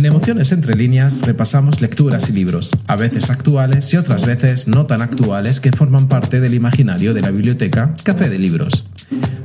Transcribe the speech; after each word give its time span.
En 0.00 0.06
Emociones 0.06 0.50
entre 0.52 0.76
líneas 0.76 1.20
repasamos 1.20 1.82
lecturas 1.82 2.30
y 2.30 2.32
libros, 2.32 2.74
a 2.86 2.96
veces 2.96 3.28
actuales 3.28 3.92
y 3.92 3.98
otras 3.98 4.24
veces 4.24 4.66
no 4.66 4.86
tan 4.86 5.02
actuales 5.02 5.60
que 5.60 5.72
forman 5.72 6.08
parte 6.08 6.40
del 6.40 6.54
imaginario 6.54 7.12
de 7.12 7.20
la 7.20 7.30
biblioteca 7.30 7.94
Café 8.02 8.30
de 8.30 8.38
Libros. 8.38 8.86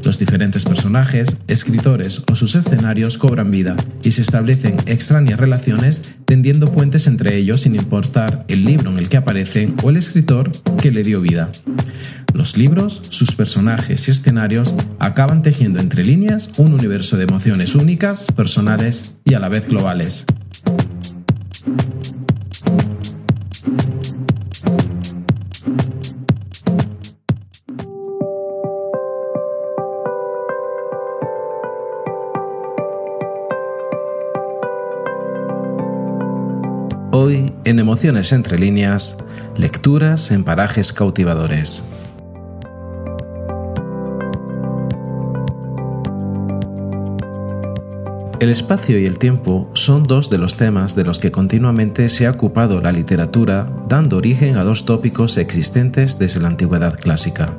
Los 0.05 0.17
diferentes 0.17 0.63
personajes, 0.63 1.39
escritores 1.49 2.23
o 2.31 2.35
sus 2.35 2.55
escenarios 2.55 3.17
cobran 3.17 3.51
vida 3.51 3.75
y 4.01 4.13
se 4.13 4.21
establecen 4.21 4.77
extrañas 4.85 5.41
relaciones 5.41 6.15
tendiendo 6.23 6.71
puentes 6.71 7.07
entre 7.07 7.35
ellos 7.35 7.63
sin 7.63 7.75
importar 7.75 8.45
el 8.47 8.63
libro 8.63 8.89
en 8.91 8.97
el 8.97 9.09
que 9.09 9.17
aparecen 9.17 9.75
o 9.83 9.89
el 9.89 9.97
escritor 9.97 10.51
que 10.77 10.91
le 10.91 11.03
dio 11.03 11.19
vida. 11.19 11.49
Los 12.33 12.55
libros, 12.55 13.01
sus 13.09 13.35
personajes 13.35 14.07
y 14.07 14.11
escenarios 14.11 14.73
acaban 14.99 15.41
tejiendo 15.41 15.81
entre 15.81 16.05
líneas 16.05 16.51
un 16.57 16.73
universo 16.73 17.17
de 17.17 17.25
emociones 17.25 17.75
únicas, 17.75 18.27
personales 18.37 19.15
y 19.25 19.33
a 19.33 19.39
la 19.39 19.49
vez 19.49 19.67
globales. 19.67 20.25
Hoy, 37.17 37.53
en 37.63 37.79
Emociones 37.79 38.33
entre 38.33 38.59
líneas, 38.59 39.15
lecturas 39.55 40.31
en 40.31 40.43
parajes 40.43 40.91
cautivadores. 40.91 41.85
El 48.41 48.49
espacio 48.49 48.99
y 48.99 49.05
el 49.05 49.17
tiempo 49.17 49.71
son 49.75 50.03
dos 50.03 50.29
de 50.29 50.39
los 50.39 50.57
temas 50.57 50.93
de 50.97 51.05
los 51.05 51.19
que 51.19 51.31
continuamente 51.31 52.09
se 52.09 52.27
ha 52.27 52.31
ocupado 52.31 52.81
la 52.81 52.91
literatura, 52.91 53.69
dando 53.87 54.17
origen 54.17 54.57
a 54.57 54.65
dos 54.65 54.83
tópicos 54.83 55.37
existentes 55.37 56.19
desde 56.19 56.41
la 56.41 56.49
antigüedad 56.49 56.99
clásica, 56.99 57.55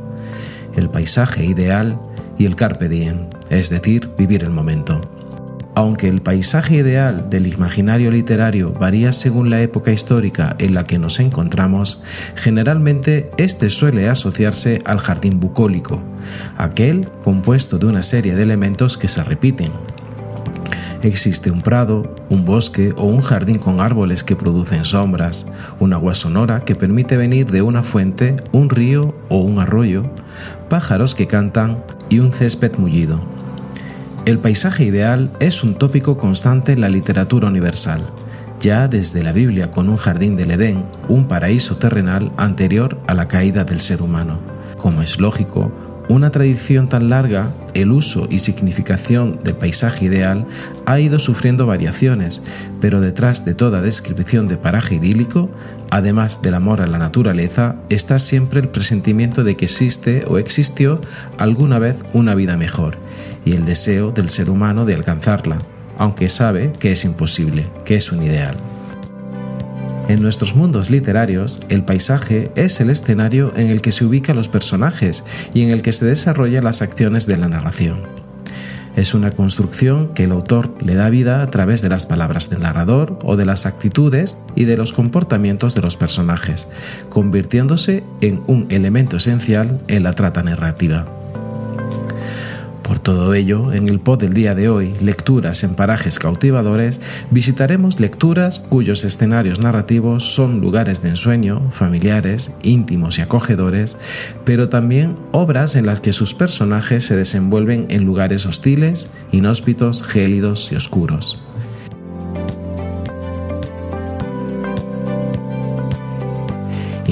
el 0.74 0.90
paisaje 0.90 1.46
ideal 1.46 1.98
y 2.36 2.44
el 2.44 2.56
carpe 2.56 2.90
diem, 2.90 3.30
es 3.48 3.70
decir, 3.70 4.10
vivir 4.18 4.44
el 4.44 4.50
momento. 4.50 5.00
Aunque 5.76 6.08
el 6.08 6.22
paisaje 6.22 6.76
ideal 6.76 7.28
del 7.28 7.46
imaginario 7.46 8.10
literario 8.10 8.72
varía 8.72 9.12
según 9.12 9.50
la 9.50 9.60
época 9.60 9.92
histórica 9.92 10.56
en 10.58 10.72
la 10.72 10.84
que 10.84 10.98
nos 10.98 11.20
encontramos, 11.20 12.00
generalmente 12.34 13.30
este 13.36 13.68
suele 13.68 14.08
asociarse 14.08 14.80
al 14.86 15.00
jardín 15.00 15.38
bucólico, 15.38 16.02
aquel 16.56 17.10
compuesto 17.22 17.78
de 17.78 17.88
una 17.88 18.02
serie 18.02 18.34
de 18.34 18.42
elementos 18.42 18.96
que 18.96 19.08
se 19.08 19.22
repiten, 19.22 19.70
Existe 21.02 21.50
un 21.50 21.60
prado, 21.60 22.16
un 22.30 22.46
bosque 22.46 22.94
o 22.96 23.04
un 23.04 23.20
jardín 23.20 23.58
con 23.58 23.80
árboles 23.80 24.24
que 24.24 24.34
producen 24.34 24.86
sombras, 24.86 25.46
un 25.78 25.92
agua 25.92 26.14
sonora 26.14 26.64
que 26.64 26.74
permite 26.74 27.18
venir 27.18 27.46
de 27.50 27.60
una 27.60 27.82
fuente, 27.82 28.34
un 28.50 28.70
río 28.70 29.14
o 29.28 29.42
un 29.42 29.58
arroyo, 29.58 30.10
pájaros 30.70 31.14
que 31.14 31.26
cantan 31.26 31.84
y 32.08 32.18
un 32.20 32.32
césped 32.32 32.78
mullido. 32.78 33.35
El 34.26 34.40
paisaje 34.40 34.82
ideal 34.82 35.30
es 35.38 35.62
un 35.62 35.76
tópico 35.76 36.18
constante 36.18 36.72
en 36.72 36.80
la 36.80 36.88
literatura 36.88 37.46
universal, 37.46 38.04
ya 38.58 38.88
desde 38.88 39.22
la 39.22 39.30
Biblia 39.30 39.70
con 39.70 39.88
un 39.88 39.96
jardín 39.96 40.34
del 40.34 40.50
Edén, 40.50 40.84
un 41.08 41.28
paraíso 41.28 41.76
terrenal 41.76 42.32
anterior 42.36 43.00
a 43.06 43.14
la 43.14 43.28
caída 43.28 43.62
del 43.62 43.80
ser 43.80 44.02
humano. 44.02 44.40
Como 44.78 45.00
es 45.00 45.20
lógico, 45.20 45.70
una 46.08 46.32
tradición 46.32 46.88
tan 46.88 47.08
larga, 47.08 47.52
el 47.74 47.92
uso 47.92 48.26
y 48.28 48.40
significación 48.40 49.38
del 49.44 49.54
paisaje 49.54 50.06
ideal 50.06 50.44
ha 50.86 50.98
ido 50.98 51.20
sufriendo 51.20 51.66
variaciones, 51.66 52.42
pero 52.80 53.00
detrás 53.00 53.44
de 53.44 53.54
toda 53.54 53.80
descripción 53.80 54.48
de 54.48 54.56
paraje 54.56 54.96
idílico, 54.96 55.50
además 55.96 56.42
del 56.42 56.54
amor 56.54 56.82
a 56.82 56.86
la 56.86 56.98
naturaleza, 56.98 57.76
está 57.88 58.18
siempre 58.18 58.60
el 58.60 58.68
presentimiento 58.68 59.44
de 59.44 59.56
que 59.56 59.64
existe 59.64 60.24
o 60.28 60.36
existió 60.36 61.00
alguna 61.38 61.78
vez 61.78 61.96
una 62.12 62.34
vida 62.34 62.58
mejor, 62.58 62.98
y 63.46 63.54
el 63.54 63.64
deseo 63.64 64.10
del 64.10 64.28
ser 64.28 64.50
humano 64.50 64.84
de 64.84 64.94
alcanzarla, 64.94 65.58
aunque 65.96 66.28
sabe 66.28 66.74
que 66.78 66.92
es 66.92 67.04
imposible, 67.06 67.66
que 67.86 67.94
es 67.94 68.12
un 68.12 68.22
ideal. 68.22 68.58
En 70.08 70.20
nuestros 70.20 70.54
mundos 70.54 70.90
literarios, 70.90 71.60
el 71.70 71.82
paisaje 71.82 72.52
es 72.56 72.78
el 72.80 72.90
escenario 72.90 73.52
en 73.56 73.68
el 73.68 73.80
que 73.80 73.90
se 73.90 74.04
ubican 74.04 74.36
los 74.36 74.48
personajes 74.48 75.24
y 75.54 75.62
en 75.62 75.70
el 75.70 75.80
que 75.80 75.92
se 75.92 76.04
desarrollan 76.04 76.62
las 76.62 76.82
acciones 76.82 77.26
de 77.26 77.38
la 77.38 77.48
narración. 77.48 78.25
Es 78.96 79.12
una 79.12 79.32
construcción 79.32 80.08
que 80.14 80.24
el 80.24 80.32
autor 80.32 80.74
le 80.82 80.94
da 80.94 81.10
vida 81.10 81.42
a 81.42 81.50
través 81.50 81.82
de 81.82 81.90
las 81.90 82.06
palabras 82.06 82.48
del 82.48 82.62
narrador 82.62 83.18
o 83.22 83.36
de 83.36 83.44
las 83.44 83.66
actitudes 83.66 84.38
y 84.54 84.64
de 84.64 84.78
los 84.78 84.92
comportamientos 84.92 85.74
de 85.74 85.82
los 85.82 85.98
personajes, 85.98 86.66
convirtiéndose 87.10 88.04
en 88.22 88.42
un 88.46 88.66
elemento 88.70 89.18
esencial 89.18 89.82
en 89.88 90.02
la 90.02 90.14
trata 90.14 90.42
narrativa. 90.42 91.06
Por 92.86 93.00
todo 93.00 93.34
ello, 93.34 93.72
en 93.72 93.88
el 93.88 93.98
pod 93.98 94.20
del 94.20 94.32
día 94.32 94.54
de 94.54 94.68
hoy, 94.68 94.94
Lecturas 95.00 95.64
en 95.64 95.74
parajes 95.74 96.20
cautivadores, 96.20 97.00
visitaremos 97.32 97.98
lecturas 97.98 98.60
cuyos 98.60 99.02
escenarios 99.02 99.58
narrativos 99.58 100.24
son 100.32 100.60
lugares 100.60 101.02
de 101.02 101.08
ensueño, 101.08 101.72
familiares, 101.72 102.52
íntimos 102.62 103.18
y 103.18 103.22
acogedores, 103.22 103.96
pero 104.44 104.68
también 104.68 105.16
obras 105.32 105.74
en 105.74 105.84
las 105.84 106.00
que 106.00 106.12
sus 106.12 106.32
personajes 106.32 107.04
se 107.04 107.16
desenvuelven 107.16 107.86
en 107.88 108.04
lugares 108.04 108.46
hostiles, 108.46 109.08
inhóspitos, 109.32 110.04
gélidos 110.04 110.70
y 110.70 110.76
oscuros. 110.76 111.42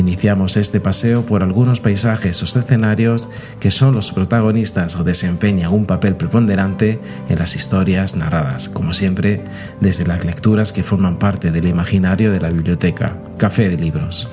Iniciamos 0.05 0.59
este 0.59 0.81
paseo 0.81 1.25
por 1.25 1.43
algunos 1.43 1.81
paisajes 1.81 2.43
o 2.43 2.45
escenarios 2.45 3.31
que 3.59 3.71
son 3.71 3.95
los 3.95 4.13
protagonistas 4.13 4.97
o 4.97 5.03
desempeñan 5.03 5.73
un 5.73 5.87
papel 5.87 6.15
preponderante 6.15 7.01
en 7.31 7.39
las 7.39 7.57
historias 7.57 8.15
narradas, 8.15 8.69
como 8.69 8.93
siempre, 8.93 9.43
desde 9.81 10.07
las 10.07 10.23
lecturas 10.23 10.75
que 10.75 10.83
forman 10.83 11.19
parte 11.19 11.53
del 11.53 11.67
imaginario 11.67 12.33
de 12.33 12.41
la 12.43 12.51
biblioteca, 12.51 13.17
Café 13.39 13.71
de 13.71 13.79
Libros. 13.79 14.29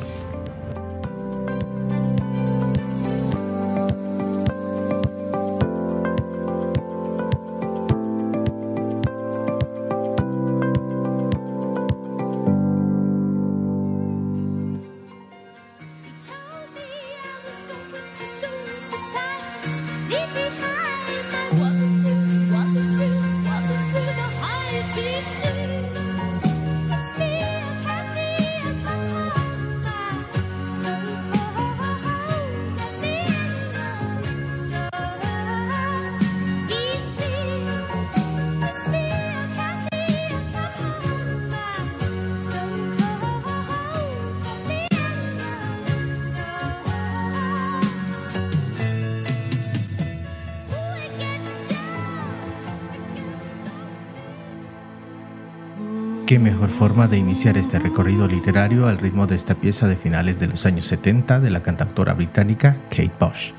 Qué 56.31 56.39
mejor 56.39 56.69
forma 56.69 57.09
de 57.09 57.17
iniciar 57.17 57.57
este 57.57 57.77
recorrido 57.77 58.25
literario 58.25 58.87
al 58.87 58.99
ritmo 58.99 59.27
de 59.27 59.35
esta 59.35 59.55
pieza 59.55 59.89
de 59.89 59.97
finales 59.97 60.39
de 60.39 60.47
los 60.47 60.65
años 60.65 60.85
70 60.85 61.41
de 61.41 61.49
la 61.49 61.61
cantautora 61.61 62.13
británica 62.13 62.77
Kate 62.89 63.11
Bush. 63.19 63.51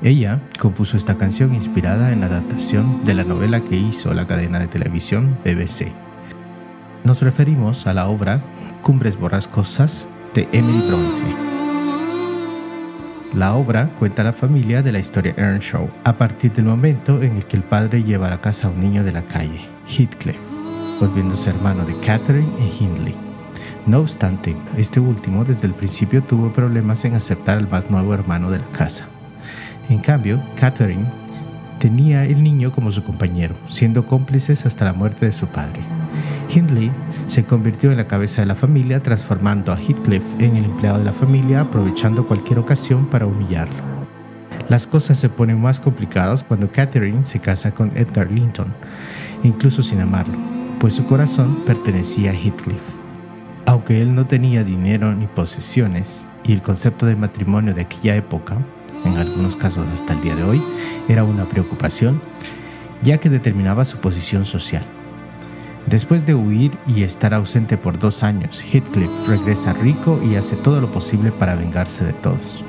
Ella 0.00 0.40
compuso 0.60 0.96
esta 0.96 1.18
canción 1.18 1.52
inspirada 1.52 2.12
en 2.12 2.20
la 2.20 2.26
adaptación 2.26 3.02
de 3.02 3.14
la 3.14 3.24
novela 3.24 3.64
que 3.64 3.74
hizo 3.74 4.14
la 4.14 4.28
cadena 4.28 4.60
de 4.60 4.68
televisión 4.68 5.36
BBC. 5.44 5.92
Nos 7.02 7.22
referimos 7.22 7.88
a 7.88 7.92
la 7.92 8.06
obra 8.06 8.40
Cumbres 8.82 9.16
Borrascosas 9.16 10.06
de 10.32 10.48
Emily 10.52 10.86
Bronte. 10.86 11.24
La 13.34 13.56
obra 13.56 13.88
cuenta 13.98 14.22
la 14.22 14.32
familia 14.32 14.82
de 14.82 14.92
la 14.92 15.00
historia 15.00 15.34
Earnshaw 15.36 15.90
a 16.04 16.16
partir 16.16 16.52
del 16.52 16.66
momento 16.66 17.20
en 17.20 17.34
el 17.34 17.46
que 17.46 17.56
el 17.56 17.64
padre 17.64 18.04
lleva 18.04 18.28
a 18.28 18.30
la 18.30 18.40
casa 18.40 18.68
a 18.68 18.70
un 18.70 18.78
niño 18.78 19.02
de 19.02 19.10
la 19.10 19.22
calle, 19.22 19.60
Heathcliff 19.88 20.49
volviéndose 21.00 21.50
hermano 21.50 21.84
de 21.84 21.98
Catherine 21.98 22.52
y 22.60 22.84
Hindley. 22.84 23.14
No 23.86 24.00
obstante, 24.00 24.54
este 24.76 25.00
último 25.00 25.44
desde 25.44 25.66
el 25.66 25.74
principio 25.74 26.22
tuvo 26.22 26.52
problemas 26.52 27.04
en 27.04 27.14
aceptar 27.14 27.58
al 27.58 27.68
más 27.68 27.90
nuevo 27.90 28.12
hermano 28.14 28.50
de 28.50 28.58
la 28.58 28.66
casa. 28.66 29.06
En 29.88 29.98
cambio, 29.98 30.40
Catherine 30.54 31.06
tenía 31.80 32.26
el 32.26 32.42
niño 32.42 32.70
como 32.70 32.92
su 32.92 33.02
compañero, 33.02 33.56
siendo 33.70 34.06
cómplices 34.06 34.66
hasta 34.66 34.84
la 34.84 34.92
muerte 34.92 35.26
de 35.26 35.32
su 35.32 35.46
padre. 35.48 35.80
Hindley 36.54 36.92
se 37.26 37.44
convirtió 37.44 37.90
en 37.90 37.96
la 37.96 38.06
cabeza 38.06 38.42
de 38.42 38.46
la 38.46 38.54
familia, 38.54 39.02
transformando 39.02 39.72
a 39.72 39.78
Heathcliff 39.78 40.22
en 40.38 40.56
el 40.56 40.66
empleado 40.66 40.98
de 40.98 41.04
la 41.04 41.12
familia, 41.12 41.62
aprovechando 41.62 42.26
cualquier 42.26 42.58
ocasión 42.58 43.06
para 43.06 43.26
humillarlo. 43.26 43.90
Las 44.68 44.86
cosas 44.86 45.18
se 45.18 45.30
ponen 45.30 45.60
más 45.60 45.80
complicadas 45.80 46.44
cuando 46.44 46.70
Catherine 46.70 47.24
se 47.24 47.40
casa 47.40 47.72
con 47.72 47.90
Edgar 47.96 48.30
Linton, 48.30 48.72
incluso 49.42 49.82
sin 49.82 50.00
amarlo, 50.00 50.59
pues 50.80 50.94
su 50.94 51.04
corazón 51.04 51.62
pertenecía 51.66 52.30
a 52.30 52.34
Heathcliff. 52.34 52.82
Aunque 53.66 54.00
él 54.00 54.14
no 54.14 54.26
tenía 54.26 54.64
dinero 54.64 55.14
ni 55.14 55.26
posesiones, 55.26 56.26
y 56.42 56.54
el 56.54 56.62
concepto 56.62 57.04
de 57.04 57.16
matrimonio 57.16 57.74
de 57.74 57.82
aquella 57.82 58.16
época, 58.16 58.56
en 59.04 59.18
algunos 59.18 59.56
casos 59.56 59.86
hasta 59.92 60.14
el 60.14 60.22
día 60.22 60.34
de 60.34 60.42
hoy, 60.42 60.64
era 61.06 61.22
una 61.22 61.46
preocupación, 61.46 62.22
ya 63.02 63.18
que 63.18 63.28
determinaba 63.28 63.84
su 63.84 63.98
posición 63.98 64.46
social. 64.46 64.84
Después 65.86 66.24
de 66.24 66.34
huir 66.34 66.72
y 66.86 67.02
estar 67.02 67.34
ausente 67.34 67.76
por 67.76 67.98
dos 67.98 68.22
años, 68.22 68.62
Heathcliff 68.62 69.28
regresa 69.28 69.74
rico 69.74 70.18
y 70.22 70.36
hace 70.36 70.56
todo 70.56 70.80
lo 70.80 70.90
posible 70.90 71.30
para 71.30 71.56
vengarse 71.56 72.04
de 72.06 72.14
todos. 72.14 72.64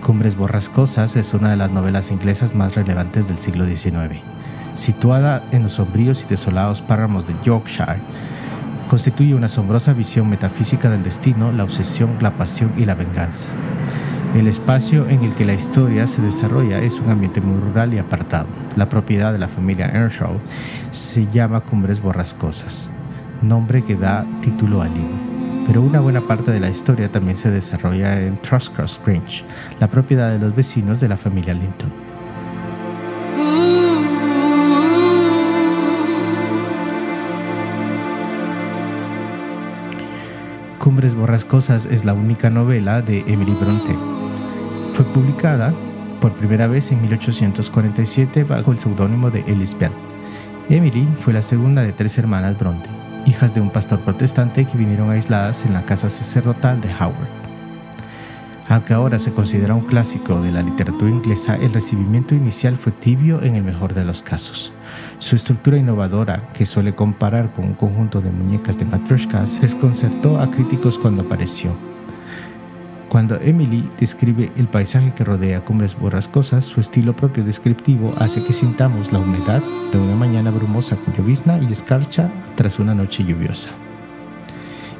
Cumbres 0.00 0.36
Borrascosas 0.36 1.16
es 1.16 1.34
una 1.34 1.50
de 1.50 1.56
las 1.56 1.72
novelas 1.72 2.12
inglesas 2.12 2.54
más 2.54 2.76
relevantes 2.76 3.26
del 3.26 3.38
siglo 3.38 3.66
XIX. 3.66 4.22
Situada 4.80 5.44
en 5.50 5.62
los 5.62 5.74
sombríos 5.74 6.24
y 6.24 6.26
desolados 6.26 6.80
páramos 6.80 7.26
de 7.26 7.34
Yorkshire, 7.44 8.00
constituye 8.88 9.34
una 9.34 9.44
asombrosa 9.44 9.92
visión 9.92 10.30
metafísica 10.30 10.88
del 10.88 11.02
destino, 11.02 11.52
la 11.52 11.64
obsesión, 11.64 12.16
la 12.22 12.38
pasión 12.38 12.72
y 12.78 12.86
la 12.86 12.94
venganza. 12.94 13.46
El 14.34 14.46
espacio 14.46 15.06
en 15.06 15.22
el 15.22 15.34
que 15.34 15.44
la 15.44 15.52
historia 15.52 16.06
se 16.06 16.22
desarrolla 16.22 16.78
es 16.78 16.98
un 16.98 17.10
ambiente 17.10 17.42
muy 17.42 17.60
rural 17.60 17.92
y 17.92 17.98
apartado. 17.98 18.48
La 18.74 18.88
propiedad 18.88 19.34
de 19.34 19.38
la 19.38 19.48
familia 19.48 19.84
Earnshaw 19.92 20.40
se 20.90 21.26
llama 21.26 21.60
Cumbres 21.60 22.00
Borrascosas, 22.00 22.88
nombre 23.42 23.84
que 23.84 23.96
da 23.96 24.24
título 24.40 24.80
al 24.80 24.94
libro. 24.94 25.64
Pero 25.66 25.82
una 25.82 26.00
buena 26.00 26.22
parte 26.22 26.52
de 26.52 26.60
la 26.60 26.70
historia 26.70 27.12
también 27.12 27.36
se 27.36 27.50
desarrolla 27.50 28.18
en 28.18 28.34
Truscross 28.36 28.98
Grange, 29.04 29.44
la 29.78 29.90
propiedad 29.90 30.30
de 30.30 30.38
los 30.38 30.56
vecinos 30.56 31.00
de 31.00 31.08
la 31.08 31.18
familia 31.18 31.52
Linton. 31.52 32.09
Cumbres 40.90 41.14
Borrascosas 41.14 41.86
es 41.86 42.04
la 42.04 42.14
única 42.14 42.50
novela 42.50 43.00
de 43.00 43.20
Emily 43.28 43.54
Bronte 43.54 43.96
fue 44.92 45.04
publicada 45.04 45.72
por 46.20 46.34
primera 46.34 46.66
vez 46.66 46.90
en 46.90 47.00
1847 47.00 48.42
bajo 48.42 48.72
el 48.72 48.80
seudónimo 48.80 49.30
de 49.30 49.42
Elizabeth. 49.42 49.92
Emily 50.68 51.08
fue 51.14 51.32
la 51.32 51.42
segunda 51.42 51.82
de 51.82 51.92
tres 51.92 52.18
hermanas 52.18 52.58
Bronte, 52.58 52.90
hijas 53.24 53.54
de 53.54 53.60
un 53.60 53.70
pastor 53.70 54.00
protestante 54.00 54.64
que 54.64 54.76
vinieron 54.76 55.10
aisladas 55.10 55.64
en 55.64 55.74
la 55.74 55.84
casa 55.84 56.10
sacerdotal 56.10 56.80
de 56.80 56.92
Howard. 56.92 57.39
Aunque 58.70 58.94
ahora 58.94 59.18
se 59.18 59.32
considera 59.32 59.74
un 59.74 59.84
clásico 59.84 60.40
de 60.40 60.52
la 60.52 60.62
literatura 60.62 61.10
inglesa, 61.10 61.56
el 61.56 61.72
recibimiento 61.72 62.36
inicial 62.36 62.76
fue 62.76 62.92
tibio 62.92 63.42
en 63.42 63.56
el 63.56 63.64
mejor 63.64 63.94
de 63.94 64.04
los 64.04 64.22
casos. 64.22 64.72
Su 65.18 65.34
estructura 65.34 65.76
innovadora, 65.76 66.52
que 66.52 66.64
suele 66.64 66.94
comparar 66.94 67.50
con 67.50 67.64
un 67.64 67.74
conjunto 67.74 68.20
de 68.20 68.30
muñecas 68.30 68.78
de 68.78 68.84
matryoshkas, 68.84 69.60
desconcertó 69.60 70.38
a 70.38 70.50
críticos 70.50 70.98
cuando 70.98 71.22
apareció 71.22 71.76
cuando 73.10 73.40
Emily 73.40 73.90
describe 73.98 74.52
el 74.56 74.68
paisaje 74.68 75.12
que 75.12 75.24
rodea 75.24 75.64
Cumbres 75.64 75.98
Borrascosas, 75.98 76.64
su 76.64 76.78
estilo 76.78 77.16
propio 77.16 77.42
descriptivo 77.42 78.14
hace 78.18 78.44
que 78.44 78.52
sintamos 78.52 79.10
la 79.10 79.18
humedad 79.18 79.64
de 79.90 79.98
una 79.98 80.14
mañana 80.14 80.52
brumosa 80.52 80.94
con 80.94 81.12
llovizna 81.14 81.58
y 81.58 81.72
escarcha 81.72 82.30
tras 82.54 82.78
una 82.78 82.94
noche 82.94 83.24
lluviosa. 83.24 83.70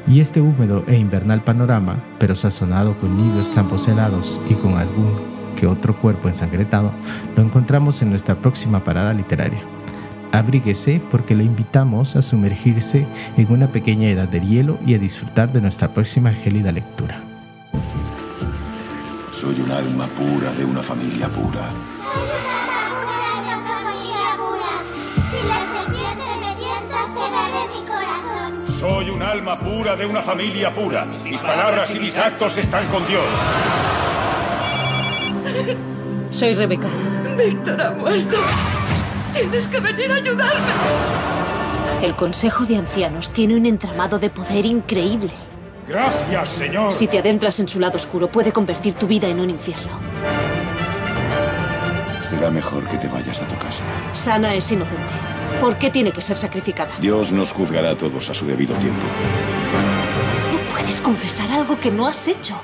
Y 0.07 0.21
este 0.21 0.41
húmedo 0.41 0.85
e 0.87 0.97
invernal 0.97 1.45
panorama, 1.45 2.03
pero 2.19 2.35
sazonado 2.35 2.97
con 2.99 3.17
nidos 3.17 3.49
campos 3.49 3.87
helados 3.89 4.41
y 4.49 4.55
con 4.55 4.77
algún 4.77 5.31
que 5.57 5.67
otro 5.67 5.99
cuerpo 5.99 6.29
ensangretado, 6.29 6.93
lo 7.37 7.43
encontramos 7.43 8.01
en 8.03 8.11
nuestra 8.11 8.41
próxima 8.41 8.83
parada 8.83 9.13
literaria. 9.13 9.63
Abríguese 10.33 11.03
porque 11.11 11.35
le 11.35 11.45
invitamos 11.45 12.17
a 12.17 12.23
sumergirse 12.23 13.07
en 13.37 13.53
una 13.53 13.71
pequeña 13.73 14.09
edad 14.09 14.29
de 14.29 14.41
hielo 14.41 14.79
y 14.87 14.95
a 14.95 14.99
disfrutar 14.99 15.53
de 15.53 15.61
nuestra 15.61 15.93
próxima 15.93 16.33
gélida 16.33 16.73
lectura. 16.73 17.23
Soy 19.33 19.61
un 19.61 19.71
alma 19.71 20.07
pura 20.07 20.53
de 20.53 20.65
una 20.65 20.83
familia 20.83 21.29
pura 21.29 21.71
Soy 28.81 29.11
un 29.11 29.23
alma 29.23 29.59
pura 29.59 29.95
de 29.95 30.07
una 30.07 30.23
familia 30.23 30.73
pura. 30.73 31.05
Mis 31.05 31.43
palabras 31.43 31.95
y 31.95 31.99
mis 31.99 32.17
actos 32.17 32.57
están 32.57 32.87
con 32.87 33.07
Dios. 33.07 33.27
Soy 36.31 36.55
Rebeca. 36.55 36.89
Víctor 37.37 37.79
ha 37.83 37.91
muerto. 37.91 38.39
Tienes 39.35 39.67
que 39.67 39.81
venir 39.81 40.11
a 40.11 40.15
ayudarme. 40.15 40.73
El 42.01 42.17
Consejo 42.17 42.65
de 42.65 42.79
Ancianos 42.79 43.31
tiene 43.35 43.55
un 43.55 43.67
entramado 43.67 44.19
de 44.19 44.31
poder 44.31 44.65
increíble. 44.65 45.33
Gracias, 45.87 46.49
Señor. 46.49 46.91
Si 46.91 47.07
te 47.07 47.19
adentras 47.19 47.61
en 47.61 47.69
su 47.69 47.81
lado 47.81 47.97
oscuro, 47.97 48.29
puede 48.33 48.51
convertir 48.51 48.95
tu 48.95 49.07
vida 49.07 49.29
en 49.29 49.41
un 49.41 49.51
infierno. 49.51 49.93
Será 52.23 52.49
mejor 52.49 52.89
que 52.89 52.97
te 52.97 53.09
vayas 53.09 53.43
a 53.43 53.47
tu 53.47 53.57
casa. 53.57 53.85
Sana 54.15 54.55
es 54.55 54.73
inocente. 54.73 55.40
¿Por 55.61 55.77
qué 55.77 55.91
tiene 55.91 56.11
que 56.11 56.23
ser 56.23 56.37
sacrificada? 56.37 56.97
Dios 57.01 57.33
nos 57.33 57.53
juzgará 57.53 57.91
a 57.91 57.97
todos 57.97 58.31
a 58.31 58.35
su 58.35 58.47
debido 58.47 58.75
tiempo. 58.77 59.05
No 60.53 60.75
puedes 60.75 61.01
confesar 61.03 61.51
algo 61.53 61.79
que 61.79 61.91
no 61.91 62.07
has 62.07 62.29
hecho. 62.29 62.59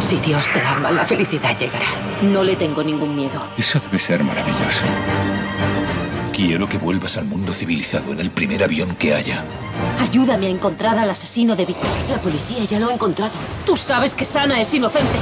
Si 0.00 0.16
Dios 0.16 0.44
te 0.52 0.60
ama, 0.60 0.90
la 0.90 1.06
felicidad 1.06 1.56
llegará. 1.58 1.86
No 2.22 2.42
le 2.42 2.56
tengo 2.56 2.82
ningún 2.82 3.16
miedo. 3.16 3.42
Eso 3.56 3.80
debe 3.80 3.98
ser 3.98 4.22
maravilloso. 4.22 4.84
Quiero 6.30 6.68
que 6.68 6.76
vuelvas 6.76 7.16
al 7.16 7.24
mundo 7.24 7.52
civilizado 7.52 8.12
en 8.12 8.20
el 8.20 8.30
primer 8.30 8.62
avión 8.62 8.94
que 8.96 9.14
haya. 9.14 9.44
Ayúdame 10.00 10.48
a 10.48 10.50
encontrar 10.50 10.98
al 10.98 11.08
asesino 11.08 11.56
de 11.56 11.64
Víctor. 11.64 11.88
La 12.10 12.18
policía 12.18 12.64
ya 12.64 12.80
lo 12.80 12.90
ha 12.90 12.92
encontrado. 12.92 13.32
Tú 13.64 13.76
sabes 13.76 14.14
que 14.14 14.24
Sana 14.24 14.60
es 14.60 14.74
inocente. 14.74 15.18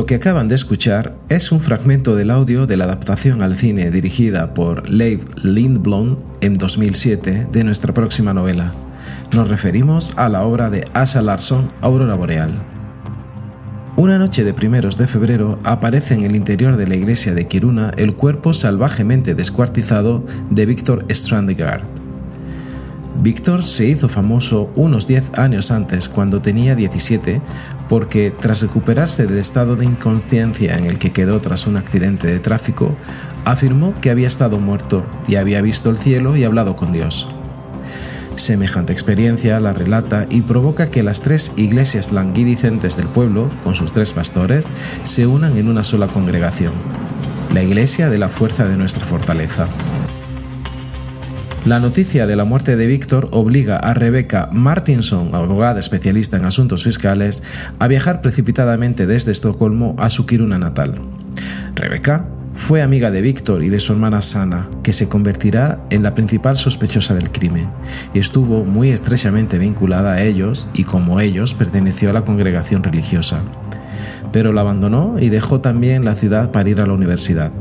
Lo 0.00 0.06
que 0.06 0.14
acaban 0.14 0.48
de 0.48 0.54
escuchar 0.54 1.14
es 1.28 1.52
un 1.52 1.60
fragmento 1.60 2.16
del 2.16 2.30
audio 2.30 2.66
de 2.66 2.78
la 2.78 2.84
adaptación 2.84 3.42
al 3.42 3.54
cine 3.54 3.90
dirigida 3.90 4.54
por 4.54 4.88
Leif 4.88 5.22
Lindblom 5.44 6.16
en 6.40 6.54
2007 6.54 7.48
de 7.52 7.64
nuestra 7.64 7.92
próxima 7.92 8.32
novela. 8.32 8.72
Nos 9.34 9.50
referimos 9.50 10.14
a 10.16 10.30
la 10.30 10.42
obra 10.44 10.70
de 10.70 10.86
Asa 10.94 11.20
Larsson, 11.20 11.70
Aurora 11.82 12.14
Boreal. 12.14 12.62
Una 13.96 14.16
noche 14.16 14.42
de 14.42 14.54
primeros 14.54 14.96
de 14.96 15.06
febrero 15.06 15.58
aparece 15.64 16.14
en 16.14 16.22
el 16.22 16.34
interior 16.34 16.78
de 16.78 16.86
la 16.86 16.96
iglesia 16.96 17.34
de 17.34 17.46
Kiruna 17.46 17.92
el 17.98 18.14
cuerpo 18.14 18.54
salvajemente 18.54 19.34
descuartizado 19.34 20.24
de 20.48 20.64
Víctor 20.64 21.04
Strandegaard. 21.10 21.82
Víctor 23.22 23.62
se 23.62 23.84
hizo 23.84 24.08
famoso 24.08 24.70
unos 24.76 25.06
10 25.06 25.38
años 25.38 25.70
antes, 25.70 26.08
cuando 26.08 26.40
tenía 26.40 26.74
17, 26.74 27.42
porque 27.90 28.30
tras 28.30 28.62
recuperarse 28.62 29.26
del 29.26 29.38
estado 29.38 29.74
de 29.74 29.84
inconsciencia 29.84 30.76
en 30.76 30.86
el 30.86 31.00
que 31.00 31.10
quedó 31.10 31.40
tras 31.40 31.66
un 31.66 31.76
accidente 31.76 32.28
de 32.28 32.38
tráfico, 32.38 32.94
afirmó 33.44 33.94
que 34.00 34.10
había 34.10 34.28
estado 34.28 34.60
muerto 34.60 35.04
y 35.26 35.34
había 35.34 35.60
visto 35.60 35.90
el 35.90 35.98
cielo 35.98 36.36
y 36.36 36.44
hablado 36.44 36.76
con 36.76 36.92
Dios. 36.92 37.28
Semejante 38.36 38.92
experiencia 38.92 39.58
la 39.58 39.72
relata 39.72 40.26
y 40.30 40.42
provoca 40.42 40.88
que 40.88 41.02
las 41.02 41.20
tres 41.20 41.50
iglesias 41.56 42.12
languidicentes 42.12 42.96
del 42.96 43.08
pueblo, 43.08 43.50
con 43.64 43.74
sus 43.74 43.90
tres 43.90 44.12
pastores, 44.12 44.68
se 45.02 45.26
unan 45.26 45.56
en 45.56 45.66
una 45.66 45.82
sola 45.82 46.06
congregación, 46.06 46.72
la 47.52 47.64
iglesia 47.64 48.08
de 48.08 48.18
la 48.18 48.28
fuerza 48.28 48.68
de 48.68 48.76
nuestra 48.76 49.04
fortaleza. 49.04 49.66
La 51.66 51.78
noticia 51.78 52.26
de 52.26 52.36
la 52.36 52.44
muerte 52.44 52.74
de 52.74 52.86
Víctor 52.86 53.28
obliga 53.32 53.76
a 53.76 53.92
Rebecca 53.92 54.48
Martinson, 54.50 55.34
abogada 55.34 55.78
especialista 55.78 56.38
en 56.38 56.46
asuntos 56.46 56.84
fiscales, 56.84 57.42
a 57.78 57.86
viajar 57.86 58.22
precipitadamente 58.22 59.06
desde 59.06 59.30
Estocolmo 59.30 59.94
a 59.98 60.08
su 60.08 60.24
Kiruna 60.24 60.58
natal. 60.58 60.94
Rebecca 61.74 62.26
fue 62.54 62.80
amiga 62.80 63.10
de 63.10 63.20
Víctor 63.20 63.62
y 63.62 63.68
de 63.68 63.78
su 63.78 63.92
hermana 63.92 64.22
Sana, 64.22 64.70
que 64.82 64.94
se 64.94 65.08
convertirá 65.08 65.84
en 65.90 66.02
la 66.02 66.14
principal 66.14 66.56
sospechosa 66.56 67.12
del 67.12 67.30
crimen, 67.30 67.68
y 68.14 68.20
estuvo 68.20 68.64
muy 68.64 68.88
estrechamente 68.88 69.58
vinculada 69.58 70.14
a 70.14 70.22
ellos 70.22 70.66
y 70.72 70.84
como 70.84 71.20
ellos 71.20 71.52
perteneció 71.52 72.08
a 72.08 72.14
la 72.14 72.24
congregación 72.24 72.82
religiosa. 72.82 73.42
Pero 74.32 74.54
la 74.54 74.62
abandonó 74.62 75.16
y 75.20 75.28
dejó 75.28 75.60
también 75.60 76.06
la 76.06 76.14
ciudad 76.14 76.52
para 76.52 76.70
ir 76.70 76.80
a 76.80 76.86
la 76.86 76.94
universidad. 76.94 77.52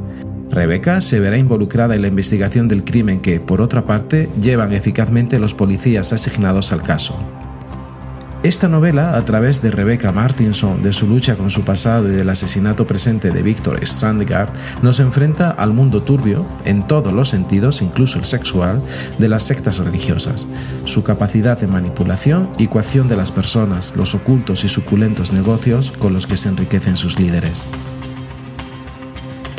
Rebeca 0.52 1.02
se 1.02 1.20
verá 1.20 1.38
involucrada 1.38 1.96
en 1.96 2.02
la 2.02 2.08
investigación 2.08 2.68
del 2.68 2.84
crimen 2.84 3.20
que, 3.20 3.40
por 3.40 3.62
otra 3.62 3.86
parte, 3.86 4.30
llevan 4.42 4.74
eficazmente 4.74 5.40
los 5.40 5.54
policías 5.54 6.12
asignados 6.12 6.72
al 6.72 6.82
caso. 6.82 7.16
Esta 8.42 8.70
novela, 8.70 9.18
a 9.18 9.26
través 9.26 9.62
de 9.62 9.70
Rebecca 9.70 10.14
Martinson, 10.14 10.82
de 10.82 10.94
su 10.94 11.08
lucha 11.08 11.36
con 11.36 11.52
su 11.52 11.64
pasado 11.64 12.08
y 12.08 12.12
del 12.14 12.30
asesinato 12.30 12.88
presente 12.88 13.32
de 13.32 13.44
Victor 13.44 13.86
Strandgard, 13.86 14.50
nos 14.82 15.02
enfrenta 15.02 15.52
al 15.52 15.74
mundo 15.74 16.02
turbio, 16.02 16.48
en 16.64 16.88
todos 16.88 17.12
los 17.12 17.28
sentidos, 17.28 17.82
incluso 17.82 18.18
el 18.18 18.24
sexual, 18.24 18.82
de 19.18 19.28
las 19.28 19.44
sectas 19.44 19.80
religiosas, 19.80 20.48
su 20.86 21.04
capacidad 21.04 21.60
de 21.60 21.68
manipulación 21.68 22.50
y 22.58 22.68
coacción 22.68 23.10
de 23.10 23.18
las 23.18 23.34
personas, 23.34 23.94
los 23.98 24.16
ocultos 24.16 24.64
y 24.64 24.70
suculentos 24.70 25.34
negocios 25.34 25.92
con 26.00 26.14
los 26.14 26.26
que 26.26 26.38
se 26.38 26.48
enriquecen 26.48 26.96
sus 26.96 27.20
líderes. 27.20 27.68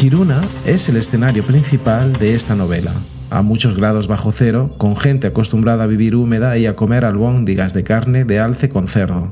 Kiruna 0.00 0.40
es 0.64 0.88
el 0.88 0.96
escenario 0.96 1.44
principal 1.44 2.14
de 2.14 2.34
esta 2.34 2.54
novela, 2.54 2.94
a 3.28 3.42
muchos 3.42 3.76
grados 3.76 4.06
bajo 4.06 4.32
cero, 4.32 4.74
con 4.78 4.96
gente 4.96 5.26
acostumbrada 5.26 5.84
a 5.84 5.86
vivir 5.86 6.16
húmeda 6.16 6.56
y 6.56 6.64
a 6.64 6.74
comer 6.74 7.04
albóndigas 7.04 7.74
de 7.74 7.84
carne 7.84 8.24
de 8.24 8.40
alce 8.40 8.70
con 8.70 8.88
cerdo. 8.88 9.30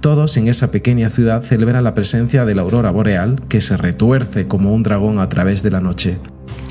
Todos 0.00 0.36
en 0.36 0.48
esa 0.48 0.72
pequeña 0.72 1.10
ciudad 1.10 1.44
celebran 1.44 1.84
la 1.84 1.94
presencia 1.94 2.44
de 2.44 2.56
la 2.56 2.62
aurora 2.62 2.90
boreal 2.90 3.36
que 3.48 3.60
se 3.60 3.76
retuerce 3.76 4.48
como 4.48 4.74
un 4.74 4.82
dragón 4.82 5.20
a 5.20 5.28
través 5.28 5.62
de 5.62 5.70
la 5.70 5.78
noche. 5.78 6.18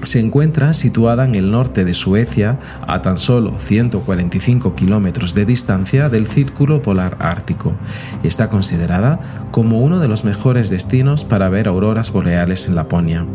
Se 0.04 0.20
encuentra 0.20 0.74
situada 0.74 1.26
en 1.26 1.36
el 1.36 1.50
norte 1.50 1.86
de 1.86 1.94
Suecia, 1.94 2.60
a 2.88 3.02
tan 3.02 3.18
solo 3.18 3.58
145 3.58 4.76
kilómetros 4.76 5.34
de 5.34 5.46
distancia 5.46 6.10
del 6.10 6.28
Círculo 6.28 6.82
Polar 6.82 7.18
Ártico. 7.20 7.74
Está 8.22 8.50
considerada 8.50 9.48
como 9.52 9.80
uno 9.80 10.00
de 10.00 10.10
los 10.10 10.26
mejores 10.26 10.70
destinos 10.70 11.24
para 11.24 11.50
ver 11.50 11.68
auroras 11.68 12.12
boreales 12.12 12.68
en 12.68 12.76
Laponia. 12.76 13.26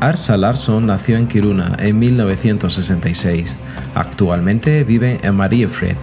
Arsa 0.00 0.36
Larsson 0.36 0.86
nació 0.86 1.16
en 1.16 1.28
Kiruna 1.28 1.76
en 1.78 1.98
1966. 1.98 3.56
Actualmente 3.94 4.82
vive 4.82 5.18
en 5.22 5.36
Mariefred. 5.36 5.96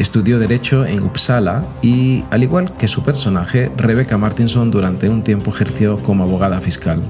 Estudió 0.00 0.38
Derecho 0.38 0.86
en 0.86 1.02
Uppsala 1.02 1.62
y, 1.82 2.24
al 2.30 2.42
igual 2.42 2.74
que 2.78 2.88
su 2.88 3.02
personaje, 3.02 3.70
Rebecca 3.76 4.16
Martinson 4.16 4.70
durante 4.70 5.10
un 5.10 5.22
tiempo 5.22 5.50
ejerció 5.50 6.02
como 6.02 6.24
abogada 6.24 6.58
fiscal. 6.62 7.02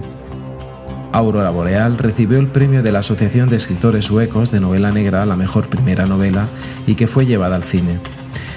Aurora 1.12 1.50
Boreal 1.50 1.98
recibió 1.98 2.40
el 2.40 2.48
premio 2.48 2.82
de 2.82 2.90
la 2.90 2.98
Asociación 2.98 3.48
de 3.48 3.58
Escritores 3.58 4.06
Suecos 4.06 4.50
de 4.50 4.58
Novela 4.58 4.90
Negra 4.90 5.22
a 5.22 5.26
la 5.26 5.36
mejor 5.36 5.68
primera 5.68 6.06
novela 6.06 6.48
y 6.88 6.96
que 6.96 7.06
fue 7.06 7.26
llevada 7.26 7.54
al 7.54 7.62
cine. 7.62 8.00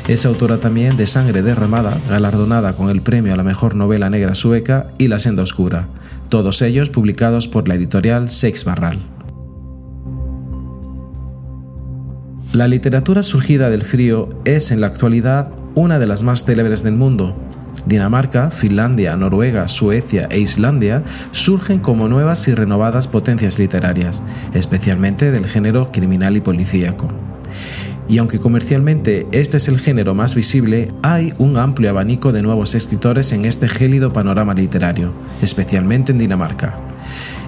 Es 0.08 0.26
autora 0.26 0.58
también 0.58 0.98
de 0.98 1.06
Sangre 1.06 1.44
Derramada, 1.44 1.96
galardonada 2.10 2.76
con 2.76 2.90
el 2.90 3.04
premio 3.04 3.36
a 3.36 3.38
la 3.38 3.44
mejor 3.44 3.76
novela 3.76 4.10
negra 4.10 4.34
sueca 4.34 4.88
y 4.98 5.10
La 5.10 5.20
Senda 5.20 5.44
Oscura, 5.44 5.90
todos 6.30 6.64
ellos 6.64 6.90
publicados 6.90 7.48
por 7.48 7.68
la 7.68 7.76
editorial 7.76 8.32
Sex 8.32 8.66
Barral. 8.66 9.13
La 12.54 12.68
literatura 12.68 13.24
surgida 13.24 13.72
del 13.72 13.82
frío 13.82 14.30
es 14.46 14.70
en 14.70 14.80
la 14.80 14.86
actualidad 14.86 15.50
una 15.74 15.98
de 15.98 16.06
las 16.06 16.22
más 16.22 16.46
célebres 16.46 16.84
del 16.84 16.94
mundo. 16.94 17.36
Dinamarca, 17.88 18.52
Finlandia, 18.52 19.18
Noruega, 19.18 19.68
Suecia 19.68 20.28
e 20.30 20.38
Islandia 20.38 21.02
surgen 21.32 21.80
como 21.80 22.08
nuevas 22.08 22.48
y 22.48 22.54
renovadas 22.54 23.08
potencias 23.08 23.58
literarias, 23.58 24.22
especialmente 24.54 25.32
del 25.32 25.48
género 25.48 25.92
criminal 25.92 26.38
y 26.38 26.42
policíaco. 26.42 27.08
Y 28.08 28.20
aunque 28.20 28.38
comercialmente 28.38 29.26
este 29.32 29.58
es 29.58 29.68
el 29.68 29.80
género 29.80 30.14
más 30.14 30.36
visible, 30.36 30.92
hay 31.02 31.34
un 31.40 31.58
amplio 31.58 31.90
abanico 31.90 32.32
de 32.32 32.44
nuevos 32.44 32.76
escritores 32.76 33.32
en 33.34 33.46
este 33.46 33.68
gélido 33.68 34.14
panorama 34.14 34.54
literario, 34.54 35.12
especialmente 35.42 36.12
en 36.12 36.20
Dinamarca. 36.20 36.78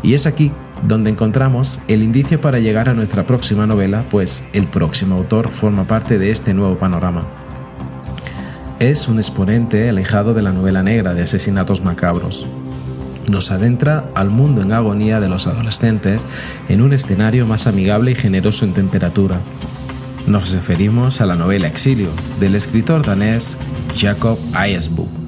Y 0.01 0.15
es 0.15 0.25
aquí 0.25 0.51
donde 0.87 1.09
encontramos 1.09 1.79
el 1.87 2.03
indicio 2.03 2.39
para 2.41 2.59
llegar 2.59 2.89
a 2.89 2.93
nuestra 2.93 3.25
próxima 3.25 3.67
novela, 3.67 4.07
pues 4.09 4.43
el 4.53 4.67
próximo 4.67 5.15
autor 5.15 5.49
forma 5.49 5.85
parte 5.85 6.17
de 6.17 6.31
este 6.31 6.53
nuevo 6.53 6.77
panorama. 6.77 7.23
Es 8.79 9.07
un 9.07 9.17
exponente 9.17 9.89
alejado 9.89 10.33
de 10.33 10.41
la 10.41 10.51
novela 10.51 10.83
negra 10.83 11.13
de 11.13 11.23
asesinatos 11.23 11.83
macabros. 11.83 12.45
Nos 13.27 13.51
adentra 13.51 14.09
al 14.15 14.29
mundo 14.29 14.61
en 14.61 14.71
agonía 14.71 15.19
de 15.19 15.29
los 15.29 15.47
adolescentes 15.47 16.25
en 16.69 16.81
un 16.81 16.93
escenario 16.93 17.47
más 17.47 17.67
amigable 17.67 18.11
y 18.11 18.15
generoso 18.15 18.65
en 18.65 18.73
temperatura, 18.73 19.39
nos 20.27 20.53
referimos 20.53 21.21
a 21.21 21.27
la 21.27 21.35
novela 21.35 21.67
Exilio 21.67 22.09
del 22.39 22.55
escritor 22.55 23.05
danés 23.05 23.57
Jacob 23.95 24.39
Ayesbu. 24.53 25.24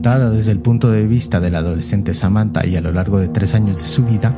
Contada 0.00 0.30
desde 0.30 0.52
el 0.52 0.60
punto 0.60 0.90
de 0.90 1.06
vista 1.06 1.40
de 1.40 1.50
la 1.50 1.58
adolescente 1.58 2.14
Samantha 2.14 2.64
y 2.64 2.74
a 2.74 2.80
lo 2.80 2.90
largo 2.90 3.20
de 3.20 3.28
tres 3.28 3.52
años 3.54 3.76
de 3.76 3.82
su 3.82 4.02
vida, 4.02 4.34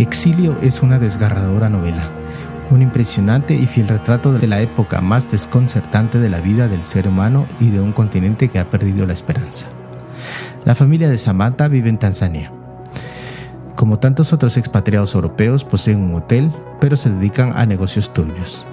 Exilio 0.00 0.58
es 0.60 0.82
una 0.82 0.98
desgarradora 0.98 1.68
novela 1.68 2.10
un 2.72 2.82
impresionante 2.82 3.54
y 3.54 3.68
fiel 3.68 3.86
retrato 3.86 4.32
de 4.32 4.48
la 4.48 4.60
época 4.60 5.00
más 5.00 5.30
desconcertante 5.30 6.18
de 6.18 6.28
la 6.30 6.40
vida 6.40 6.66
del 6.66 6.82
ser 6.82 7.06
humano 7.06 7.46
y 7.60 7.70
de 7.70 7.80
un 7.80 7.92
continente 7.92 8.48
que 8.48 8.58
ha 8.58 8.70
perdido 8.70 9.06
la 9.06 9.12
esperanza. 9.12 9.66
La 10.64 10.74
familia 10.74 11.08
de 11.08 11.16
Samantha 11.16 11.68
vive 11.68 11.90
en 11.90 11.98
Tanzania. 11.98 12.50
Como 13.76 14.00
tantos 14.00 14.32
otros 14.32 14.56
expatriados 14.56 15.14
europeos, 15.14 15.64
poseen 15.64 16.00
un 16.00 16.16
hotel, 16.16 16.50
pero 16.80 16.96
se 16.96 17.10
dedican 17.10 17.52
a 17.54 17.66
negocios 17.66 18.12
turbios. 18.12 18.66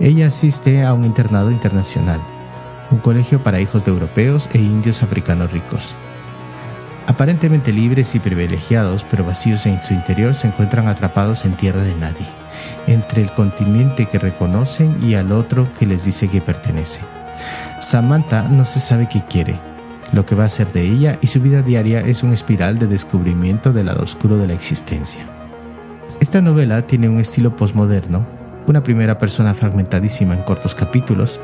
Ella 0.00 0.26
asiste 0.26 0.84
a 0.84 0.92
un 0.92 1.06
internado 1.06 1.50
internacional, 1.50 2.20
un 2.98 3.02
colegio 3.02 3.40
para 3.40 3.60
hijos 3.60 3.84
de 3.84 3.92
europeos 3.92 4.48
e 4.52 4.58
indios 4.58 5.04
africanos 5.04 5.52
ricos. 5.52 5.94
Aparentemente 7.06 7.72
libres 7.72 8.16
y 8.16 8.18
privilegiados, 8.18 9.06
pero 9.08 9.24
vacíos 9.24 9.66
en 9.66 9.80
su 9.84 9.94
interior, 9.94 10.34
se 10.34 10.48
encuentran 10.48 10.88
atrapados 10.88 11.44
en 11.44 11.52
tierra 11.52 11.82
de 11.84 11.94
nadie 11.94 12.26
entre 12.88 13.22
el 13.22 13.30
continente 13.30 14.06
que 14.06 14.18
reconocen 14.18 14.98
y 15.00 15.14
al 15.14 15.30
otro 15.30 15.68
que 15.78 15.86
les 15.86 16.04
dice 16.04 16.28
que 16.28 16.40
pertenece. 16.40 17.00
Samantha 17.80 18.48
no 18.48 18.64
se 18.64 18.80
sabe 18.80 19.08
qué 19.08 19.22
quiere, 19.30 19.60
lo 20.12 20.26
que 20.26 20.34
va 20.34 20.44
a 20.44 20.48
ser 20.48 20.72
de 20.72 20.82
ella 20.82 21.18
y 21.20 21.28
su 21.28 21.40
vida 21.40 21.62
diaria 21.62 22.00
es 22.00 22.24
un 22.24 22.32
espiral 22.32 22.80
de 22.80 22.88
descubrimiento 22.88 23.72
del 23.72 23.86
lado 23.86 24.02
oscuro 24.02 24.38
de 24.38 24.48
la 24.48 24.54
existencia. 24.54 25.24
Esta 26.18 26.42
novela 26.42 26.84
tiene 26.88 27.08
un 27.08 27.20
estilo 27.20 27.54
postmoderno, 27.54 28.26
una 28.68 28.82
primera 28.82 29.18
persona 29.18 29.54
fragmentadísima 29.54 30.34
en 30.34 30.42
cortos 30.42 30.74
capítulos 30.74 31.40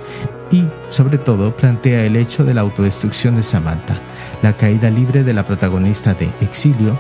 y, 0.51 0.69
sobre 0.89 1.19
todo, 1.19 1.57
plantea 1.57 2.05
el 2.05 2.17
hecho 2.17 2.45
de 2.45 2.55
la 2.55 2.61
autodestrucción 2.61 3.37
de 3.37 3.43
Samantha, 3.43 3.99
la 4.43 4.53
caída 4.53 4.91
libre 4.91 5.25
de 5.25 5.33
la 5.33 5.45
protagonista 5.45 6.15
de 6.15 6.31
Exilio, 6.41 6.97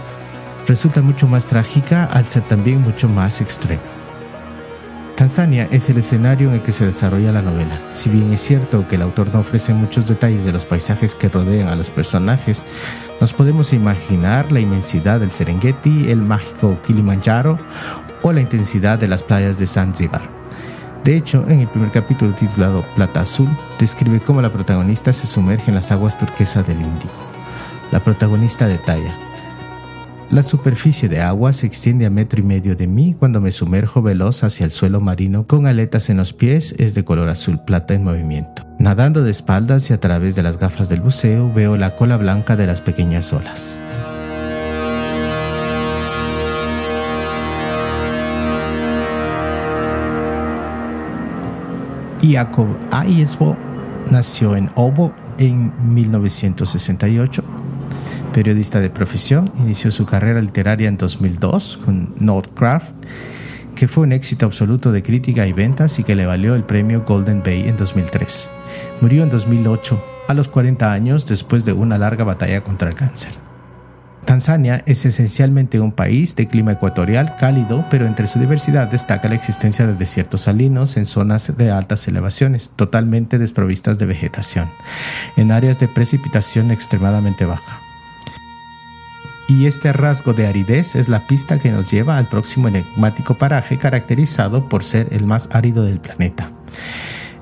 resulta 0.66 1.02
mucho 1.02 1.28
más 1.28 1.46
trágica 1.46 2.04
al 2.06 2.24
ser 2.24 2.42
también 2.42 2.80
mucho 2.80 3.08
más 3.08 3.40
extrema. 3.40 3.82
Tanzania 5.14 5.68
es 5.70 5.88
el 5.90 5.98
escenario 5.98 6.48
en 6.48 6.54
el 6.54 6.62
que 6.62 6.72
se 6.72 6.86
desarrolla 6.86 7.30
la 7.30 7.42
novela. 7.42 7.78
Si 7.88 8.10
bien 8.10 8.32
es 8.32 8.40
cierto 8.40 8.88
que 8.88 8.96
el 8.96 9.02
autor 9.02 9.32
no 9.32 9.40
ofrece 9.40 9.72
muchos 9.72 10.08
detalles 10.08 10.44
de 10.44 10.50
los 10.50 10.64
paisajes 10.64 11.14
que 11.14 11.28
rodean 11.28 11.68
a 11.68 11.76
los 11.76 11.88
personajes, 11.88 12.64
nos 13.20 13.32
podemos 13.32 13.72
imaginar 13.72 14.50
la 14.50 14.58
inmensidad 14.58 15.20
del 15.20 15.30
Serengeti, 15.30 16.10
el 16.10 16.20
mágico 16.20 16.80
Kilimanjaro 16.84 17.58
o 18.24 18.32
la 18.32 18.40
intensidad 18.40 18.98
de 18.98 19.06
las 19.06 19.22
playas 19.22 19.58
de 19.58 19.66
Zanzíbar. 19.66 20.22
De 21.04 21.14
hecho, 21.14 21.44
en 21.46 21.60
el 21.60 21.68
primer 21.68 21.90
capítulo 21.90 22.34
titulado 22.34 22.82
Plata 22.96 23.20
Azul, 23.20 23.48
describe 23.78 24.20
cómo 24.20 24.40
la 24.40 24.50
protagonista 24.50 25.12
se 25.12 25.26
sumerge 25.26 25.70
en 25.70 25.74
las 25.74 25.92
aguas 25.92 26.18
turquesas 26.18 26.66
del 26.66 26.80
Índico. 26.80 27.12
La 27.92 28.00
protagonista 28.00 28.66
detalla, 28.66 29.14
la 30.30 30.42
superficie 30.42 31.10
de 31.10 31.20
agua 31.20 31.52
se 31.52 31.66
extiende 31.66 32.06
a 32.06 32.10
metro 32.10 32.40
y 32.40 32.42
medio 32.42 32.74
de 32.74 32.86
mí 32.86 33.14
cuando 33.16 33.42
me 33.42 33.52
sumerjo 33.52 34.00
veloz 34.00 34.42
hacia 34.42 34.64
el 34.64 34.70
suelo 34.70 35.00
marino 35.00 35.46
con 35.46 35.66
aletas 35.66 36.08
en 36.08 36.16
los 36.16 36.32
pies, 36.32 36.74
es 36.78 36.94
de 36.94 37.04
color 37.04 37.28
azul 37.28 37.60
plata 37.60 37.92
en 37.92 38.04
movimiento. 38.04 38.66
Nadando 38.78 39.22
de 39.22 39.30
espaldas 39.30 39.90
y 39.90 39.92
a 39.92 40.00
través 40.00 40.34
de 40.34 40.42
las 40.42 40.58
gafas 40.58 40.88
del 40.88 41.02
buceo 41.02 41.52
veo 41.52 41.76
la 41.76 41.94
cola 41.94 42.16
blanca 42.16 42.56
de 42.56 42.66
las 42.66 42.80
pequeñas 42.80 43.32
olas. 43.34 43.78
Jacob 52.32 52.68
Ayesbo 52.90 53.56
nació 54.10 54.56
en 54.56 54.70
Obo 54.76 55.14
en 55.38 55.72
1968 55.94 57.44
periodista 58.34 58.80
de 58.80 58.90
profesión, 58.90 59.52
inició 59.60 59.92
su 59.92 60.06
carrera 60.06 60.42
literaria 60.42 60.88
en 60.88 60.96
2002 60.96 61.78
con 61.84 62.14
Nordcraft, 62.18 62.92
que 63.76 63.86
fue 63.86 64.02
un 64.02 64.12
éxito 64.12 64.44
absoluto 64.44 64.90
de 64.90 65.04
crítica 65.04 65.46
y 65.46 65.52
ventas 65.52 66.00
y 66.00 66.04
que 66.04 66.16
le 66.16 66.26
valió 66.26 66.56
el 66.56 66.64
premio 66.64 67.04
Golden 67.06 67.44
Bay 67.44 67.68
en 67.68 67.76
2003. 67.76 68.50
Murió 69.00 69.22
en 69.22 69.30
2008 69.30 70.04
a 70.26 70.34
los 70.34 70.48
40 70.48 70.92
años 70.92 71.26
después 71.26 71.64
de 71.64 71.72
una 71.72 71.96
larga 71.96 72.24
batalla 72.24 72.62
contra 72.62 72.88
el 72.88 72.96
cáncer. 72.96 73.53
Tanzania 74.24 74.82
es 74.86 75.04
esencialmente 75.04 75.80
un 75.80 75.92
país 75.92 76.36
de 76.36 76.48
clima 76.48 76.72
ecuatorial 76.72 77.36
cálido, 77.36 77.84
pero 77.90 78.06
entre 78.06 78.26
su 78.26 78.38
diversidad 78.38 78.88
destaca 78.88 79.28
la 79.28 79.34
existencia 79.34 79.86
de 79.86 79.94
desiertos 79.94 80.42
salinos 80.42 80.96
en 80.96 81.06
zonas 81.06 81.56
de 81.56 81.70
altas 81.70 82.08
elevaciones, 82.08 82.70
totalmente 82.74 83.38
desprovistas 83.38 83.98
de 83.98 84.06
vegetación, 84.06 84.70
en 85.36 85.52
áreas 85.52 85.78
de 85.78 85.88
precipitación 85.88 86.70
extremadamente 86.70 87.44
baja. 87.44 87.80
Y 89.48 89.66
este 89.66 89.92
rasgo 89.92 90.32
de 90.32 90.46
aridez 90.46 90.94
es 90.94 91.08
la 91.08 91.26
pista 91.26 91.58
que 91.58 91.70
nos 91.70 91.90
lleva 91.90 92.16
al 92.16 92.26
próximo 92.26 92.68
enigmático 92.68 93.36
paraje 93.36 93.78
caracterizado 93.78 94.68
por 94.68 94.84
ser 94.84 95.08
el 95.12 95.26
más 95.26 95.48
árido 95.52 95.84
del 95.84 96.00
planeta. 96.00 96.50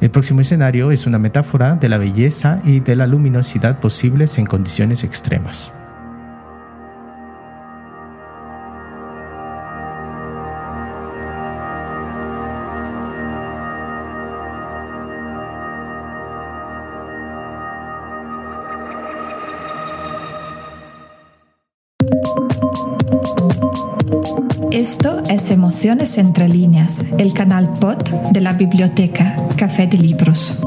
El 0.00 0.10
próximo 0.10 0.40
escenario 0.40 0.90
es 0.90 1.06
una 1.06 1.20
metáfora 1.20 1.76
de 1.76 1.88
la 1.88 1.98
belleza 1.98 2.60
y 2.64 2.80
de 2.80 2.96
la 2.96 3.06
luminosidad 3.06 3.78
posibles 3.78 4.36
en 4.38 4.46
condiciones 4.46 5.04
extremas. 5.04 5.72
Esto 24.82 25.22
es 25.30 25.52
Emociones 25.52 26.18
entre 26.18 26.48
líneas, 26.48 27.04
el 27.16 27.32
canal 27.32 27.72
pod 27.72 27.98
de 28.32 28.40
la 28.40 28.54
biblioteca 28.54 29.36
Café 29.56 29.86
de 29.86 29.96
Libros. 29.96 30.58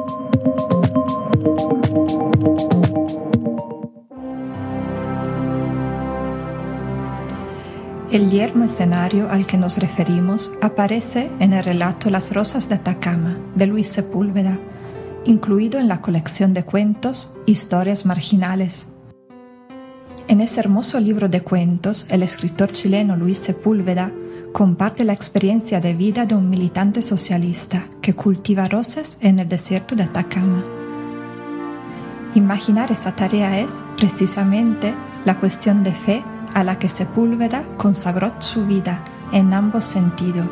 El 8.10 8.32
yermo 8.32 8.64
escenario 8.64 9.30
al 9.30 9.46
que 9.46 9.58
nos 9.58 9.80
referimos 9.80 10.54
aparece 10.62 11.30
en 11.42 11.52
el 11.52 11.66
relato 11.66 12.10
Las 12.10 12.34
Rosas 12.34 12.70
de 12.70 12.76
Atacama 12.76 13.38
de 13.54 13.68
Luis 13.68 13.90
Sepúlveda, 13.90 14.58
incluido 15.26 15.78
en 15.78 15.90
la 15.90 16.00
colección 16.00 16.54
de 16.54 16.64
cuentos 16.64 17.34
Historias 17.46 18.06
Marginales 18.06 18.88
en 20.36 20.42
ese 20.42 20.60
hermoso 20.60 21.00
libro 21.00 21.30
de 21.30 21.40
cuentos, 21.40 22.08
el 22.10 22.22
escritor 22.22 22.70
chileno 22.70 23.16
Luis 23.16 23.38
Sepúlveda 23.38 24.12
comparte 24.52 25.06
la 25.06 25.14
experiencia 25.14 25.80
de 25.80 25.94
vida 25.94 26.26
de 26.26 26.36
un 26.36 26.50
militante 26.50 27.02
socialista 27.02 27.88
que 28.02 28.16
cultiva 28.16 28.66
rosas 28.66 29.18
en 29.22 29.40
el 29.40 29.48
desierto 29.48 29.96
de 29.96 30.04
Atacama. 30.04 30.66
Imaginar 32.34 32.92
esa 32.92 33.16
tarea 33.16 33.62
es, 33.62 33.82
precisamente, 33.96 34.94
la 35.24 35.40
cuestión 35.40 35.86
de 35.86 35.94
fe 35.94 36.22
a 36.54 36.66
la 36.66 36.80
que 36.80 36.90
Sepúlveda 36.90 37.66
consagró 37.78 38.34
su 38.40 38.66
vida 38.66 39.06
en 39.32 39.54
ambos 39.54 39.86
sentidos, 39.86 40.50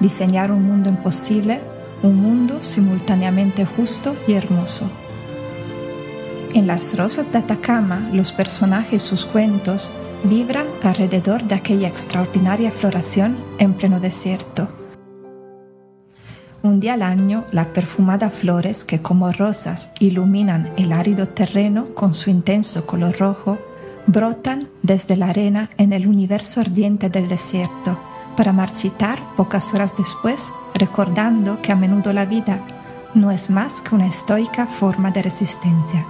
diseñar 0.00 0.50
un 0.50 0.64
mundo 0.64 0.88
imposible, 0.88 1.60
un 2.02 2.16
mundo 2.22 2.62
simultáneamente 2.62 3.66
justo 3.66 4.16
y 4.26 4.32
hermoso. 4.32 4.90
En 6.56 6.66
Las 6.66 6.96
Rosas 6.96 7.30
de 7.32 7.36
Atacama, 7.36 8.08
los 8.14 8.32
personajes 8.32 8.94
y 8.94 9.06
sus 9.06 9.26
cuentos 9.26 9.90
vibran 10.24 10.66
alrededor 10.82 11.44
de 11.44 11.54
aquella 11.54 11.86
extraordinaria 11.86 12.70
floración 12.70 13.36
en 13.58 13.74
pleno 13.74 14.00
desierto. 14.00 14.66
Un 16.62 16.80
día 16.80 16.94
al 16.94 17.02
año, 17.02 17.44
las 17.52 17.66
perfumadas 17.66 18.32
flores 18.32 18.86
que 18.86 19.02
como 19.02 19.30
rosas 19.32 19.92
iluminan 20.00 20.72
el 20.78 20.94
árido 20.94 21.28
terreno 21.28 21.94
con 21.94 22.14
su 22.14 22.30
intenso 22.30 22.86
color 22.86 23.18
rojo, 23.18 23.58
brotan 24.06 24.66
desde 24.80 25.14
la 25.16 25.26
arena 25.26 25.68
en 25.76 25.92
el 25.92 26.06
universo 26.06 26.62
ardiente 26.62 27.10
del 27.10 27.28
desierto 27.28 28.00
para 28.34 28.54
marchitar 28.54 29.18
pocas 29.36 29.74
horas 29.74 29.92
después, 29.98 30.54
recordando 30.72 31.60
que 31.60 31.72
a 31.72 31.76
menudo 31.76 32.14
la 32.14 32.24
vida 32.24 32.66
no 33.12 33.30
es 33.30 33.50
más 33.50 33.82
que 33.82 33.94
una 33.94 34.06
estoica 34.06 34.66
forma 34.66 35.10
de 35.10 35.20
resistencia. 35.20 36.06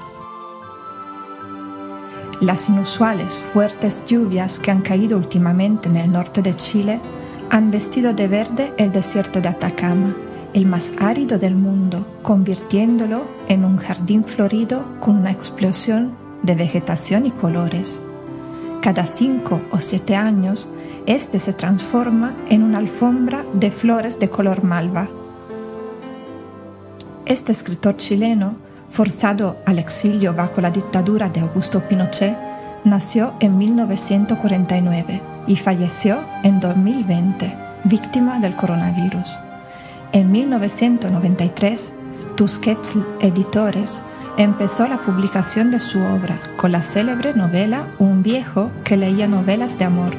Las 2.40 2.68
inusuales 2.68 3.42
fuertes 3.54 4.04
lluvias 4.04 4.60
que 4.60 4.70
han 4.70 4.82
caído 4.82 5.16
últimamente 5.16 5.88
en 5.88 5.96
el 5.96 6.12
norte 6.12 6.42
de 6.42 6.52
Chile 6.52 7.00
han 7.48 7.70
vestido 7.70 8.12
de 8.12 8.28
verde 8.28 8.74
el 8.76 8.92
desierto 8.92 9.40
de 9.40 9.48
Atacama, 9.48 10.14
el 10.52 10.66
más 10.66 10.92
árido 10.98 11.38
del 11.38 11.54
mundo, 11.54 12.06
convirtiéndolo 12.22 13.26
en 13.48 13.64
un 13.64 13.78
jardín 13.78 14.22
florido 14.22 14.86
con 15.00 15.16
una 15.16 15.30
explosión 15.30 16.14
de 16.42 16.54
vegetación 16.54 17.24
y 17.24 17.30
colores. 17.30 18.02
Cada 18.82 19.06
cinco 19.06 19.62
o 19.70 19.80
siete 19.80 20.14
años, 20.14 20.68
este 21.06 21.40
se 21.40 21.54
transforma 21.54 22.36
en 22.50 22.62
una 22.62 22.78
alfombra 22.78 23.46
de 23.54 23.70
flores 23.70 24.18
de 24.18 24.28
color 24.28 24.62
malva. 24.62 25.08
Este 27.24 27.50
escritor 27.50 27.96
chileno 27.96 28.65
forzado 28.96 29.58
al 29.66 29.78
exilio 29.78 30.32
bajo 30.32 30.62
la 30.62 30.70
dictadura 30.70 31.28
de 31.28 31.40
Augusto 31.40 31.86
Pinochet, 31.86 32.34
nació 32.82 33.34
en 33.40 33.58
1949 33.58 35.20
y 35.46 35.56
falleció 35.56 36.20
en 36.42 36.60
2020, 36.60 37.58
víctima 37.84 38.40
del 38.40 38.56
coronavirus. 38.56 39.38
En 40.12 40.32
1993, 40.32 41.92
Tusquets 42.38 42.96
Editores 43.20 44.02
empezó 44.38 44.88
la 44.88 45.02
publicación 45.02 45.70
de 45.70 45.78
su 45.78 46.00
obra 46.00 46.40
con 46.56 46.72
la 46.72 46.82
célebre 46.82 47.34
novela 47.34 47.88
Un 47.98 48.22
viejo 48.22 48.70
que 48.82 48.96
leía 48.96 49.26
novelas 49.26 49.76
de 49.76 49.84
amor. 49.84 50.12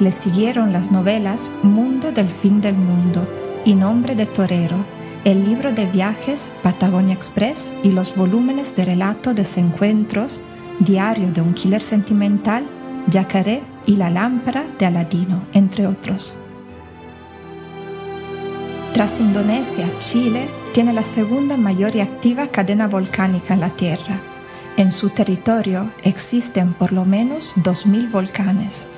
Le 0.00 0.12
siguieron 0.12 0.74
las 0.74 0.90
novelas 0.90 1.50
Mundo 1.62 2.12
del 2.12 2.28
fin 2.28 2.60
del 2.60 2.76
mundo 2.76 3.26
y 3.64 3.72
Nombre 3.74 4.16
de 4.16 4.26
torero, 4.26 4.84
el 5.24 5.44
libro 5.44 5.72
de 5.72 5.86
viajes 5.86 6.50
Patagonia 6.62 7.14
Express 7.14 7.74
y 7.82 7.92
los 7.92 8.16
volúmenes 8.16 8.74
de 8.74 8.84
relato 8.86 9.30
de 9.30 9.42
desencuentros, 9.42 10.40
Diario 10.78 11.30
de 11.30 11.42
un 11.42 11.52
killer 11.52 11.82
sentimental, 11.82 12.66
Yacaré 13.08 13.62
y 13.84 13.96
La 13.96 14.08
lámpara 14.08 14.64
de 14.78 14.86
Aladino, 14.86 15.42
entre 15.52 15.86
otros. 15.86 16.34
Tras 18.94 19.20
Indonesia, 19.20 19.86
Chile 19.98 20.48
tiene 20.72 20.94
la 20.94 21.04
segunda 21.04 21.58
mayor 21.58 21.94
y 21.96 22.00
activa 22.00 22.48
cadena 22.48 22.88
volcánica 22.88 23.52
en 23.52 23.60
la 23.60 23.70
Tierra. 23.70 24.20
En 24.78 24.90
su 24.90 25.10
territorio 25.10 25.90
existen 26.02 26.72
por 26.72 26.92
lo 26.92 27.04
menos 27.04 27.54
2.000 27.56 28.10
volcanes 28.10 28.88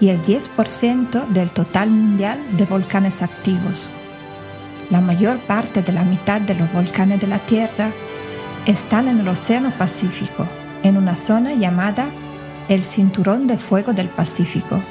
y 0.00 0.10
el 0.10 0.22
10% 0.22 1.26
del 1.28 1.50
total 1.50 1.90
mundial 1.90 2.38
de 2.56 2.66
volcanes 2.66 3.20
activos 3.22 3.90
la 4.92 5.00
mayor 5.00 5.38
parte 5.38 5.80
de 5.80 5.90
la 5.90 6.04
mitad 6.04 6.38
de 6.42 6.54
los 6.54 6.70
volcanes 6.70 7.18
de 7.18 7.26
la 7.26 7.38
Tierra 7.38 7.90
están 8.66 9.08
en 9.08 9.20
el 9.20 9.28
Océano 9.28 9.70
Pacífico, 9.70 10.46
en 10.82 10.98
una 10.98 11.16
zona 11.16 11.54
llamada 11.54 12.10
el 12.68 12.84
Cinturón 12.84 13.46
de 13.46 13.56
Fuego 13.56 13.94
del 13.94 14.10
Pacífico. 14.10 14.82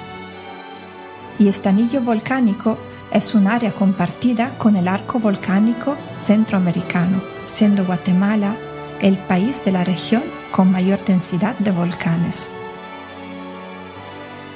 Y 1.37 1.49
este 1.49 1.69
anillo 1.69 2.01
volcánico 2.01 2.79
es 3.11 3.35
un 3.35 3.45
área 3.45 3.73
compartida 3.73 4.57
con 4.57 4.75
el 4.75 4.87
arco 4.87 5.19
volcánico 5.19 5.95
centroamericano, 6.25 7.21
siendo 7.45 7.85
Guatemala 7.85 8.55
el 9.01 9.19
país 9.19 9.63
de 9.63 9.71
la 9.71 9.83
región 9.83 10.23
con 10.49 10.71
mayor 10.71 11.05
densidad 11.05 11.55
de 11.59 11.69
volcanes. 11.69 12.49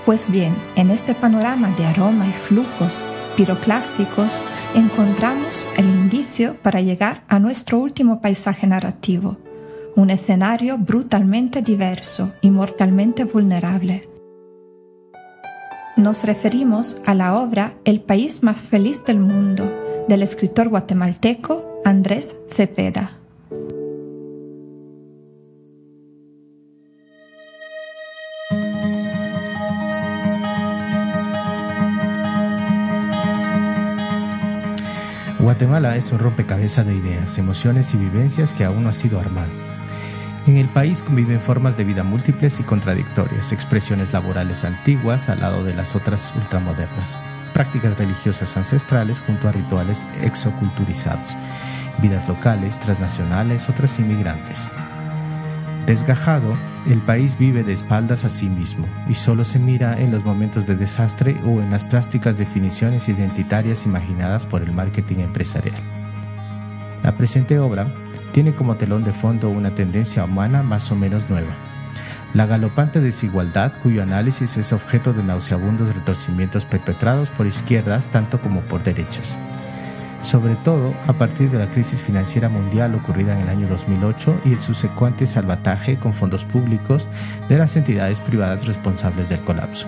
Pues 0.07 0.31
bien, 0.31 0.55
en 0.75 0.89
este 0.89 1.13
panorama 1.13 1.69
de 1.77 1.85
aroma 1.85 2.27
y 2.27 2.31
flujos 2.31 3.03
piroclásticos, 3.35 4.41
encontramos 4.73 5.67
el 5.77 5.85
indicio 5.85 6.57
para 6.61 6.81
llegar 6.81 7.23
a 7.27 7.39
nuestro 7.39 7.79
último 7.79 8.21
paisaje 8.21 8.67
narrativo, 8.67 9.37
un 9.95 10.09
escenario 10.09 10.77
brutalmente 10.77 11.61
diverso 11.61 12.33
y 12.41 12.51
mortalmente 12.51 13.23
vulnerable. 13.25 14.09
Nos 15.97 16.23
referimos 16.23 16.97
a 17.05 17.13
la 17.13 17.39
obra 17.39 17.73
El 17.85 18.01
país 18.01 18.43
más 18.43 18.61
feliz 18.61 19.03
del 19.05 19.19
mundo 19.19 19.71
del 20.07 20.21
escritor 20.21 20.69
guatemalteco 20.69 21.81
Andrés 21.83 22.35
Cepeda. 22.47 23.24
Guatemala 35.65 35.95
es 35.95 36.11
un 36.11 36.19
rompecabezas 36.19 36.85
de 36.85 36.93
ideas, 36.93 37.39
emociones 37.39 37.91
y 37.95 37.97
vivencias 37.97 38.53
que 38.53 38.65
aún 38.65 38.83
no 38.83 38.89
ha 38.89 38.93
sido 38.93 39.19
armado. 39.19 39.49
En 40.45 40.57
el 40.57 40.67
país 40.67 41.01
conviven 41.01 41.39
formas 41.39 41.75
de 41.75 41.83
vida 41.83 42.03
múltiples 42.03 42.59
y 42.59 42.63
contradictorias, 42.63 43.51
expresiones 43.51 44.13
laborales 44.13 44.63
antiguas 44.63 45.27
al 45.27 45.39
lado 45.41 45.63
de 45.63 45.73
las 45.73 45.95
otras 45.95 46.35
ultramodernas, 46.35 47.17
prácticas 47.51 47.97
religiosas 47.97 48.55
ancestrales 48.55 49.19
junto 49.19 49.47
a 49.47 49.53
rituales 49.53 50.05
exoculturizados, 50.21 51.35
vidas 51.97 52.27
locales, 52.27 52.79
transnacionales, 52.79 53.67
otras 53.67 53.97
inmigrantes. 53.97 54.69
Desgajado, 55.85 56.57
el 56.87 56.99
país 56.99 57.37
vive 57.37 57.63
de 57.63 57.73
espaldas 57.73 58.25
a 58.25 58.29
sí 58.31 58.49
mismo 58.49 58.87
y 59.07 59.13
solo 59.13 59.45
se 59.45 59.59
mira 59.59 59.99
en 59.99 60.11
los 60.11 60.23
momentos 60.23 60.65
de 60.65 60.75
desastre 60.75 61.39
o 61.45 61.61
en 61.61 61.69
las 61.69 61.83
plásticas 61.83 62.39
definiciones 62.39 63.07
identitarias 63.07 63.85
imaginadas 63.85 64.47
por 64.47 64.63
el 64.63 64.71
marketing 64.73 65.19
empresarial. 65.19 65.79
La 67.03 67.15
presente 67.15 67.59
obra 67.59 67.85
tiene 68.31 68.51
como 68.53 68.75
telón 68.75 69.03
de 69.03 69.13
fondo 69.13 69.49
una 69.49 69.75
tendencia 69.75 70.23
humana 70.23 70.63
más 70.63 70.91
o 70.91 70.95
menos 70.95 71.29
nueva, 71.29 71.55
la 72.35 72.45
galopante 72.45 72.99
desigualdad 72.99 73.71
cuyo 73.81 74.03
análisis 74.03 74.57
es 74.57 74.73
objeto 74.73 75.13
de 75.13 75.23
nauseabundos 75.23 75.95
retorcimientos 75.95 76.65
perpetrados 76.65 77.29
por 77.29 77.47
izquierdas 77.47 78.09
tanto 78.09 78.41
como 78.41 78.59
por 78.61 78.83
derechas 78.83 79.37
sobre 80.25 80.55
todo 80.55 80.93
a 81.07 81.13
partir 81.13 81.51
de 81.51 81.59
la 81.59 81.67
crisis 81.67 82.01
financiera 82.01 82.49
mundial 82.49 82.95
ocurrida 82.95 83.33
en 83.35 83.41
el 83.41 83.49
año 83.49 83.67
2008 83.67 84.41
y 84.45 84.53
el 84.53 84.59
subsecuente 84.59 85.27
salvataje 85.27 85.97
con 85.97 86.13
fondos 86.13 86.45
públicos 86.45 87.07
de 87.47 87.57
las 87.57 87.75
entidades 87.75 88.19
privadas 88.19 88.65
responsables 88.65 89.29
del 89.29 89.41
colapso. 89.41 89.87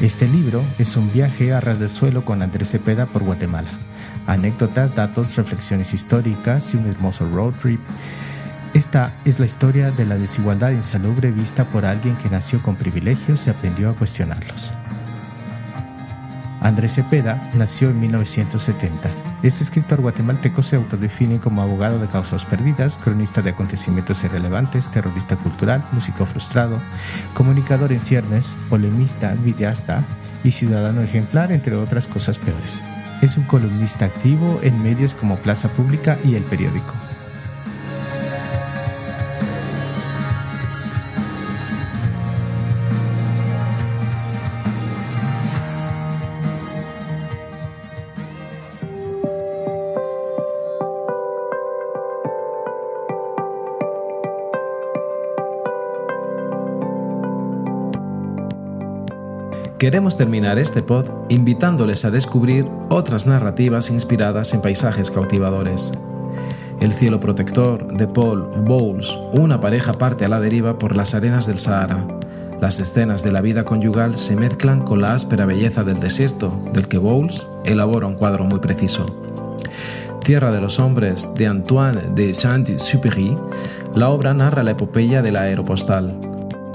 Este 0.00 0.28
libro 0.28 0.62
es 0.78 0.96
un 0.96 1.10
viaje 1.12 1.52
a 1.54 1.60
ras 1.60 1.78
de 1.78 1.88
suelo 1.88 2.24
con 2.24 2.42
Andrés 2.42 2.70
Cepeda 2.70 3.06
por 3.06 3.22
Guatemala. 3.22 3.70
Anécdotas, 4.26 4.94
datos, 4.94 5.36
reflexiones 5.36 5.94
históricas 5.94 6.74
y 6.74 6.76
un 6.76 6.86
hermoso 6.86 7.26
road 7.32 7.54
trip. 7.54 7.80
Esta 8.74 9.14
es 9.24 9.38
la 9.38 9.46
historia 9.46 9.92
de 9.92 10.04
la 10.04 10.16
desigualdad 10.16 10.72
insalubre 10.72 11.30
vista 11.30 11.64
por 11.64 11.86
alguien 11.86 12.16
que 12.16 12.28
nació 12.28 12.60
con 12.60 12.76
privilegios 12.76 13.46
y 13.46 13.50
aprendió 13.50 13.88
a 13.88 13.94
cuestionarlos. 13.94 14.70
Andrés 16.66 16.94
Cepeda 16.94 17.40
nació 17.54 17.90
en 17.90 18.00
1970. 18.00 19.08
Este 19.44 19.62
escritor 19.62 20.00
guatemalteco 20.00 20.64
se 20.64 20.74
autodefine 20.74 21.38
como 21.38 21.62
abogado 21.62 22.00
de 22.00 22.08
causas 22.08 22.44
perdidas, 22.44 22.98
cronista 22.98 23.40
de 23.40 23.50
acontecimientos 23.50 24.24
irrelevantes, 24.24 24.90
terrorista 24.90 25.36
cultural, 25.36 25.84
músico 25.92 26.26
frustrado, 26.26 26.80
comunicador 27.34 27.92
en 27.92 28.00
ciernes, 28.00 28.56
polemista, 28.68 29.36
videasta 29.44 30.02
y 30.42 30.50
ciudadano 30.50 31.02
ejemplar, 31.02 31.52
entre 31.52 31.76
otras 31.76 32.08
cosas 32.08 32.36
peores. 32.36 32.82
Es 33.22 33.36
un 33.36 33.44
columnista 33.44 34.06
activo 34.06 34.58
en 34.64 34.82
medios 34.82 35.14
como 35.14 35.36
Plaza 35.36 35.68
Pública 35.68 36.18
y 36.24 36.34
El 36.34 36.42
Periódico. 36.42 36.94
Queremos 59.78 60.16
terminar 60.16 60.58
este 60.58 60.82
pod 60.82 61.10
invitándoles 61.28 62.06
a 62.06 62.10
descubrir 62.10 62.66
otras 62.88 63.26
narrativas 63.26 63.90
inspiradas 63.90 64.54
en 64.54 64.62
paisajes 64.62 65.10
cautivadores. 65.10 65.92
El 66.80 66.94
cielo 66.94 67.20
protector 67.20 67.86
de 67.94 68.08
Paul 68.08 68.48
Bowles, 68.64 69.18
una 69.34 69.60
pareja 69.60 69.92
parte 69.92 70.24
a 70.24 70.28
la 70.28 70.40
deriva 70.40 70.78
por 70.78 70.96
las 70.96 71.14
arenas 71.14 71.46
del 71.46 71.58
Sahara. 71.58 72.06
Las 72.58 72.80
escenas 72.80 73.22
de 73.22 73.32
la 73.32 73.42
vida 73.42 73.66
conyugal 73.66 74.14
se 74.14 74.34
mezclan 74.34 74.80
con 74.80 75.02
la 75.02 75.12
áspera 75.12 75.44
belleza 75.44 75.84
del 75.84 76.00
desierto, 76.00 76.50
del 76.72 76.88
que 76.88 76.96
Bowles 76.96 77.46
elabora 77.66 78.06
un 78.06 78.14
cuadro 78.14 78.44
muy 78.44 78.60
preciso. 78.60 79.04
Tierra 80.24 80.52
de 80.52 80.62
los 80.62 80.78
Hombres 80.78 81.34
de 81.34 81.48
Antoine 81.48 82.00
de 82.14 82.34
Saint-Supéry, 82.34 83.36
la 83.94 84.08
obra 84.08 84.32
narra 84.32 84.62
la 84.62 84.70
epopeya 84.70 85.20
de 85.20 85.32
la 85.32 85.42
aeropostal, 85.42 86.18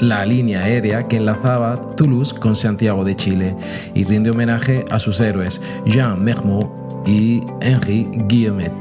la 0.02 0.26
línea 0.26 0.64
aérea 0.64 1.08
que 1.08 1.18
enlazaba 1.18 1.96
Toulouse 1.96 2.34
con 2.34 2.56
Santiago 2.56 3.06
de 3.06 3.16
Chile 3.16 3.56
y 3.94 4.04
rinde 4.04 4.32
homenaje 4.32 4.84
a 4.90 5.00
sus 5.00 5.20
héroes 5.20 5.62
Jean 5.86 6.24
Mermot 6.24 6.70
y 7.06 7.44
Henri 7.62 8.10
Guillemet. 8.28 8.72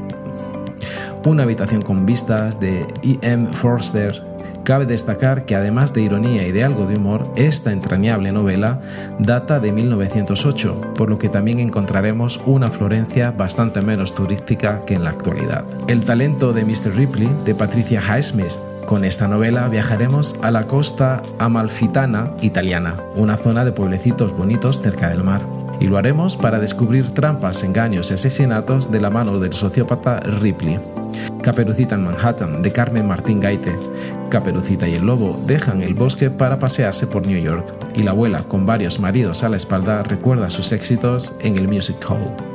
Una 1.23 1.43
habitación 1.43 1.83
con 1.83 2.05
vistas 2.05 2.59
de 2.59 2.85
E.M. 3.03 3.47
Forster. 3.53 4.23
Cabe 4.63 4.85
destacar 4.85 5.45
que 5.45 5.55
además 5.55 5.93
de 5.93 6.01
ironía 6.01 6.47
y 6.47 6.51
de 6.51 6.63
algo 6.63 6.85
de 6.85 6.97
humor, 6.97 7.31
esta 7.35 7.71
entrañable 7.71 8.31
novela 8.31 8.79
data 9.19 9.59
de 9.59 9.71
1908, 9.71 10.93
por 10.95 11.09
lo 11.09 11.17
que 11.17 11.29
también 11.29 11.59
encontraremos 11.59 12.39
una 12.45 12.69
Florencia 12.69 13.31
bastante 13.31 13.81
menos 13.81 14.13
turística 14.13 14.83
que 14.85 14.95
en 14.95 15.03
la 15.03 15.11
actualidad. 15.11 15.65
El 15.87 16.05
talento 16.05 16.53
de 16.53 16.63
Mr. 16.63 16.95
Ripley, 16.95 17.29
de 17.43 17.55
Patricia 17.55 18.01
Highsmith, 18.01 18.59
con 18.91 19.05
esta 19.05 19.29
novela 19.29 19.69
viajaremos 19.69 20.35
a 20.41 20.51
la 20.51 20.67
costa 20.67 21.21
amalfitana 21.39 22.33
italiana, 22.41 22.97
una 23.15 23.37
zona 23.37 23.63
de 23.63 23.71
pueblecitos 23.71 24.35
bonitos 24.35 24.81
cerca 24.81 25.07
del 25.07 25.23
mar. 25.23 25.47
Y 25.79 25.87
lo 25.87 25.97
haremos 25.97 26.35
para 26.35 26.59
descubrir 26.59 27.09
trampas, 27.11 27.63
engaños 27.63 28.11
y 28.11 28.15
asesinatos 28.15 28.91
de 28.91 28.99
la 28.99 29.09
mano 29.09 29.39
del 29.39 29.53
sociópata 29.53 30.19
Ripley. 30.19 30.77
Caperucita 31.41 31.95
en 31.95 32.03
Manhattan, 32.03 32.61
de 32.61 32.73
Carmen 32.73 33.07
Martín 33.07 33.39
Gaite. 33.39 33.73
Caperucita 34.29 34.89
y 34.89 34.95
el 34.95 35.05
lobo 35.05 35.41
dejan 35.47 35.81
el 35.81 35.93
bosque 35.93 36.29
para 36.29 36.59
pasearse 36.59 37.07
por 37.07 37.25
New 37.25 37.41
York. 37.41 37.73
Y 37.95 38.03
la 38.03 38.11
abuela, 38.11 38.43
con 38.43 38.65
varios 38.65 38.99
maridos 38.99 39.45
a 39.45 39.47
la 39.47 39.55
espalda, 39.55 40.03
recuerda 40.03 40.49
sus 40.49 40.73
éxitos 40.73 41.33
en 41.39 41.57
el 41.57 41.69
Music 41.69 41.95
Hall. 42.09 42.50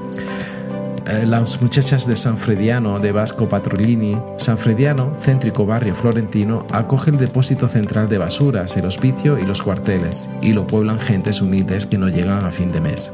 Eh, 1.09 1.25
las 1.25 1.63
muchachas 1.63 2.05
de 2.09 2.17
San 2.17 2.37
Frediano 2.37 2.99
de 2.99 3.13
Vasco 3.13 3.49
Patrolini, 3.49 4.17
San 4.39 4.59
Frediano, 4.59 5.15
céntrico 5.21 5.65
barrio 5.65 5.95
florentino, 5.95 6.67
acoge 6.73 7.11
el 7.11 7.17
depósito 7.17 7.69
central 7.69 8.09
de 8.09 8.19
basuras, 8.19 8.77
el 8.77 8.87
hospicio 8.87 9.39
y 9.39 9.47
los 9.47 9.63
cuarteles, 9.63 10.29
y 10.43 10.53
lo 10.53 10.67
pueblan 10.67 10.99
gentes 10.99 11.41
humildes 11.41 11.87
que 11.87 11.97
no 11.97 12.09
llegan 12.09 12.45
a 12.45 12.51
fin 12.51 12.73
de 12.73 12.81
mes. 12.81 13.13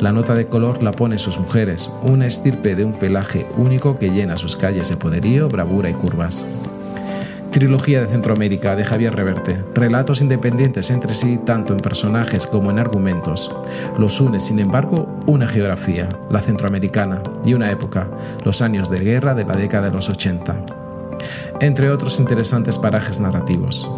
La 0.00 0.10
nota 0.10 0.34
de 0.34 0.48
color 0.48 0.82
la 0.82 0.90
ponen 0.90 1.20
sus 1.20 1.38
mujeres, 1.38 1.88
una 2.02 2.26
estirpe 2.26 2.74
de 2.74 2.84
un 2.84 2.94
pelaje 2.94 3.46
único 3.56 3.96
que 3.96 4.10
llena 4.10 4.36
sus 4.36 4.56
calles 4.56 4.88
de 4.88 4.96
poderío, 4.96 5.48
bravura 5.48 5.88
y 5.88 5.92
curvas. 5.92 6.44
Trilogía 7.50 8.00
de 8.00 8.06
Centroamérica 8.06 8.76
de 8.76 8.84
Javier 8.84 9.12
Reverte. 9.14 9.64
Relatos 9.74 10.20
independientes 10.20 10.88
entre 10.90 11.12
sí 11.14 11.36
tanto 11.44 11.72
en 11.72 11.80
personajes 11.80 12.46
como 12.46 12.70
en 12.70 12.78
argumentos. 12.78 13.50
Los 13.98 14.20
une, 14.20 14.38
sin 14.38 14.60
embargo, 14.60 15.08
una 15.26 15.48
geografía, 15.48 16.08
la 16.30 16.40
centroamericana, 16.40 17.22
y 17.44 17.54
una 17.54 17.72
época, 17.72 18.08
los 18.44 18.62
años 18.62 18.88
de 18.88 19.00
guerra 19.00 19.34
de 19.34 19.44
la 19.44 19.56
década 19.56 19.88
de 19.88 19.92
los 19.92 20.08
80. 20.08 20.64
Entre 21.60 21.90
otros 21.90 22.20
interesantes 22.20 22.78
parajes 22.78 23.18
narrativos. 23.18 23.90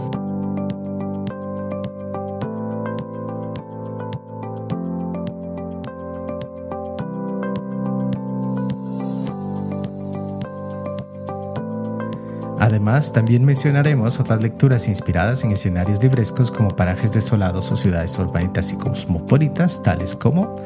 Además, 12.92 13.10
también 13.14 13.42
mencionaremos 13.46 14.20
otras 14.20 14.42
lecturas 14.42 14.86
inspiradas 14.86 15.42
en 15.44 15.52
escenarios 15.52 16.02
librescos 16.02 16.50
como 16.50 16.76
parajes 16.76 17.14
desolados 17.14 17.72
o 17.72 17.76
ciudades 17.78 18.18
urbanitas 18.18 18.70
y 18.70 18.76
cosmopolitas, 18.76 19.82
tales 19.82 20.14
como 20.14 20.56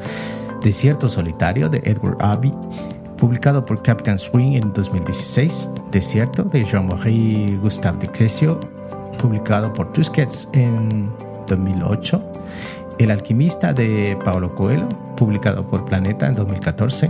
Desierto 0.61 1.07
Solitario 1.07 1.69
de 1.69 1.77
Edward 1.85 2.17
Abbey, 2.19 2.51
publicado 3.15 3.63
por 3.63 3.81
Captain 3.81 4.17
Swing 4.17 4.57
en 4.57 4.73
2016, 4.73 5.69
Desierto 5.89 6.43
de 6.43 6.65
Jean-Marie 6.65 7.59
Gustave 7.61 7.99
de 7.99 8.11
Crescio, 8.11 8.59
publicado 9.17 9.71
por 9.71 9.93
Tusquets 9.93 10.49
en 10.51 11.09
2008, 11.47 12.21
El 12.99 13.11
alquimista 13.11 13.71
de 13.71 14.19
Paulo 14.25 14.53
Coelho, 14.53 14.89
publicado 15.15 15.65
por 15.65 15.85
Planeta 15.85 16.27
en 16.27 16.35
2014, 16.35 17.09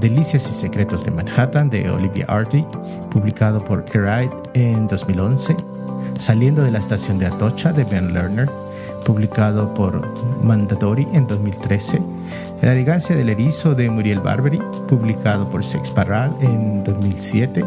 Delicias 0.00 0.48
y 0.48 0.54
Secretos 0.54 1.04
de 1.04 1.10
Manhattan 1.10 1.70
de 1.70 1.90
Olivia 1.90 2.26
Hardy, 2.28 2.64
publicado 3.10 3.64
por 3.64 3.84
Eride 3.92 4.30
en 4.54 4.86
2011, 4.86 5.56
Saliendo 6.16 6.62
de 6.62 6.70
la 6.70 6.78
estación 6.78 7.18
de 7.18 7.26
Atocha 7.26 7.72
de 7.72 7.84
Ben 7.84 8.12
Lerner, 8.12 8.48
publicado 9.04 9.74
por 9.74 10.02
Mandadori 10.42 11.06
en 11.12 11.26
2013, 11.26 12.00
La 12.62 12.72
elegancia 12.72 13.16
del 13.16 13.28
erizo 13.28 13.74
de 13.74 13.90
Muriel 13.90 14.20
Barberi, 14.20 14.60
publicado 14.86 15.48
por 15.48 15.64
Sex 15.64 15.90
Parral 15.90 16.36
en 16.40 16.84
2007, 16.84 17.64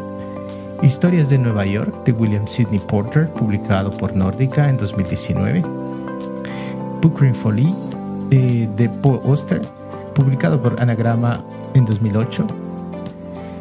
Historias 0.84 1.30
de 1.30 1.38
Nueva 1.38 1.66
York 1.66 2.04
de 2.06 2.14
William 2.14 2.48
Sidney 2.48 2.80
Porter, 2.80 3.30
publicado 3.30 3.92
por 3.92 4.16
Nordica 4.16 4.70
en 4.70 4.78
2019, 4.78 5.62
Book 7.02 7.20
Green 7.20 7.36
Folly 7.36 7.74
de 8.30 8.90
Paul 9.02 9.20
Oster, 9.26 9.62
publicado 10.14 10.62
por 10.62 10.80
Anagrama 10.82 11.44
en 11.74 11.86
2008. 11.86 12.48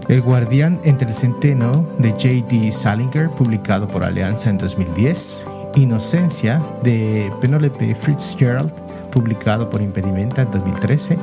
El 0.08 0.22
Guardián 0.22 0.80
entre 0.84 1.08
el 1.08 1.14
Centeno 1.14 1.86
de 1.98 2.10
J.D. 2.10 2.72
Salinger, 2.72 3.30
publicado 3.30 3.86
por 3.88 4.02
Alianza 4.04 4.50
en 4.50 4.58
2010. 4.58 5.44
Inocencia 5.76 6.60
de 6.82 7.32
Penelope 7.40 7.94
Fitzgerald, 7.94 8.72
publicado 9.10 9.70
por 9.70 9.80
Impedimenta 9.80 10.42
en 10.42 10.50
2013. 10.50 11.16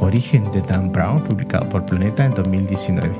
Origen 0.00 0.50
de 0.52 0.62
Dan 0.62 0.90
Brown, 0.90 1.22
publicado 1.22 1.68
por 1.68 1.84
Planeta 1.84 2.24
en 2.24 2.34
2019. 2.34 3.14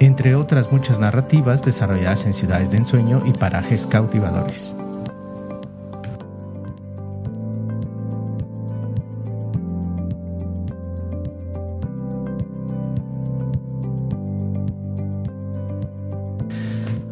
entre 0.00 0.36
otras 0.36 0.70
muchas 0.70 1.00
narrativas 1.00 1.64
desarrolladas 1.64 2.24
en 2.24 2.32
ciudades 2.32 2.70
de 2.70 2.78
ensueño 2.78 3.22
y 3.26 3.32
parajes 3.32 3.86
cautivadores. 3.86 4.76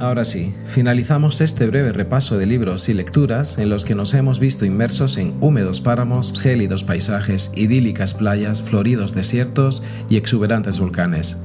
Ahora 0.06 0.24
sí, 0.24 0.54
finalizamos 0.66 1.40
este 1.40 1.66
breve 1.66 1.90
repaso 1.90 2.38
de 2.38 2.46
libros 2.46 2.88
y 2.88 2.94
lecturas 2.94 3.58
en 3.58 3.68
los 3.68 3.84
que 3.84 3.96
nos 3.96 4.14
hemos 4.14 4.38
visto 4.38 4.64
inmersos 4.64 5.16
en 5.16 5.34
húmedos 5.40 5.80
páramos, 5.80 6.40
gélidos 6.40 6.84
paisajes, 6.84 7.50
idílicas 7.56 8.14
playas, 8.14 8.62
floridos 8.62 9.16
desiertos 9.16 9.82
y 10.08 10.16
exuberantes 10.16 10.78
volcanes. 10.78 11.38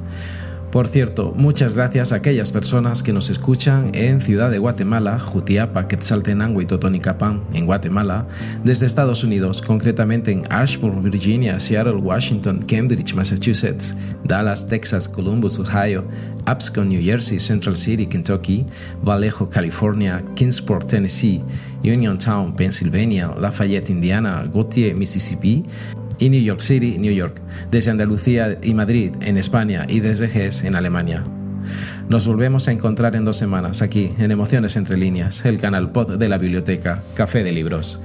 Por 0.72 0.88
cierto, 0.88 1.34
muchas 1.36 1.74
gracias 1.74 2.14
a 2.14 2.16
aquellas 2.16 2.54
personas 2.54 3.04
que 3.04 3.12
nos 3.12 3.30
escuchan 3.30 3.92
en 3.94 4.22
Ciudad 4.22 4.50
de 4.50 4.58
Guatemala, 4.58 5.20
Jutiapa, 5.20 5.90
Quetzaltenango 5.90 6.62
y 6.62 6.66
Totonicapán, 6.66 7.44
en 7.54 7.66
Guatemala, 7.66 8.26
desde 8.64 8.86
Estados 8.86 9.26
Unidos, 9.26 9.62
concretamente 9.62 10.32
en 10.32 10.46
Ashburn, 10.50 11.04
Virginia, 11.04 11.60
Seattle, 11.60 11.96
Washington, 11.96 12.64
Cambridge, 12.66 13.14
Massachusetts, 13.14 13.98
Dallas, 14.24 14.66
Texas, 14.70 15.10
Columbus, 15.10 15.60
Ohio, 15.60 16.06
Abscon, 16.46 16.88
New 16.88 17.04
Jersey, 17.04 17.38
Central 17.38 17.76
City, 17.76 18.06
Kentucky, 18.06 18.66
Vallejo, 19.04 19.50
California, 19.50 20.24
Kingsport, 20.36 20.88
Tennessee, 20.88 21.44
Uniontown, 21.84 22.56
Pennsylvania, 22.56 23.28
Lafayette, 23.38 23.90
Indiana, 23.90 24.50
Gautier, 24.50 24.96
Mississippi, 24.96 25.66
y 26.22 26.30
New 26.30 26.42
York 26.42 26.62
City, 26.62 26.98
New 27.00 27.14
York, 27.14 27.42
desde 27.72 27.92
Andalucía 27.92 28.58
y 28.62 28.74
Madrid, 28.74 29.12
en 29.22 29.38
España, 29.38 29.86
y 29.90 30.00
desde 30.00 30.26
Hesse, 30.26 30.64
en 30.64 30.76
Alemania. 30.76 31.26
Nos 32.10 32.28
volvemos 32.28 32.68
a 32.68 32.72
encontrar 32.72 33.16
en 33.16 33.26
dos 33.26 33.38
semanas 33.38 33.82
aquí, 33.82 34.12
en 34.20 34.32
Emociones 34.32 34.76
entre 34.78 34.98
líneas, 34.98 35.44
el 35.46 35.60
canal 35.60 35.92
pod 35.92 36.18
de 36.18 36.30
la 36.30 36.38
biblioteca 36.38 37.04
Café 37.16 37.44
de 37.44 37.52
Libros. 37.52 38.02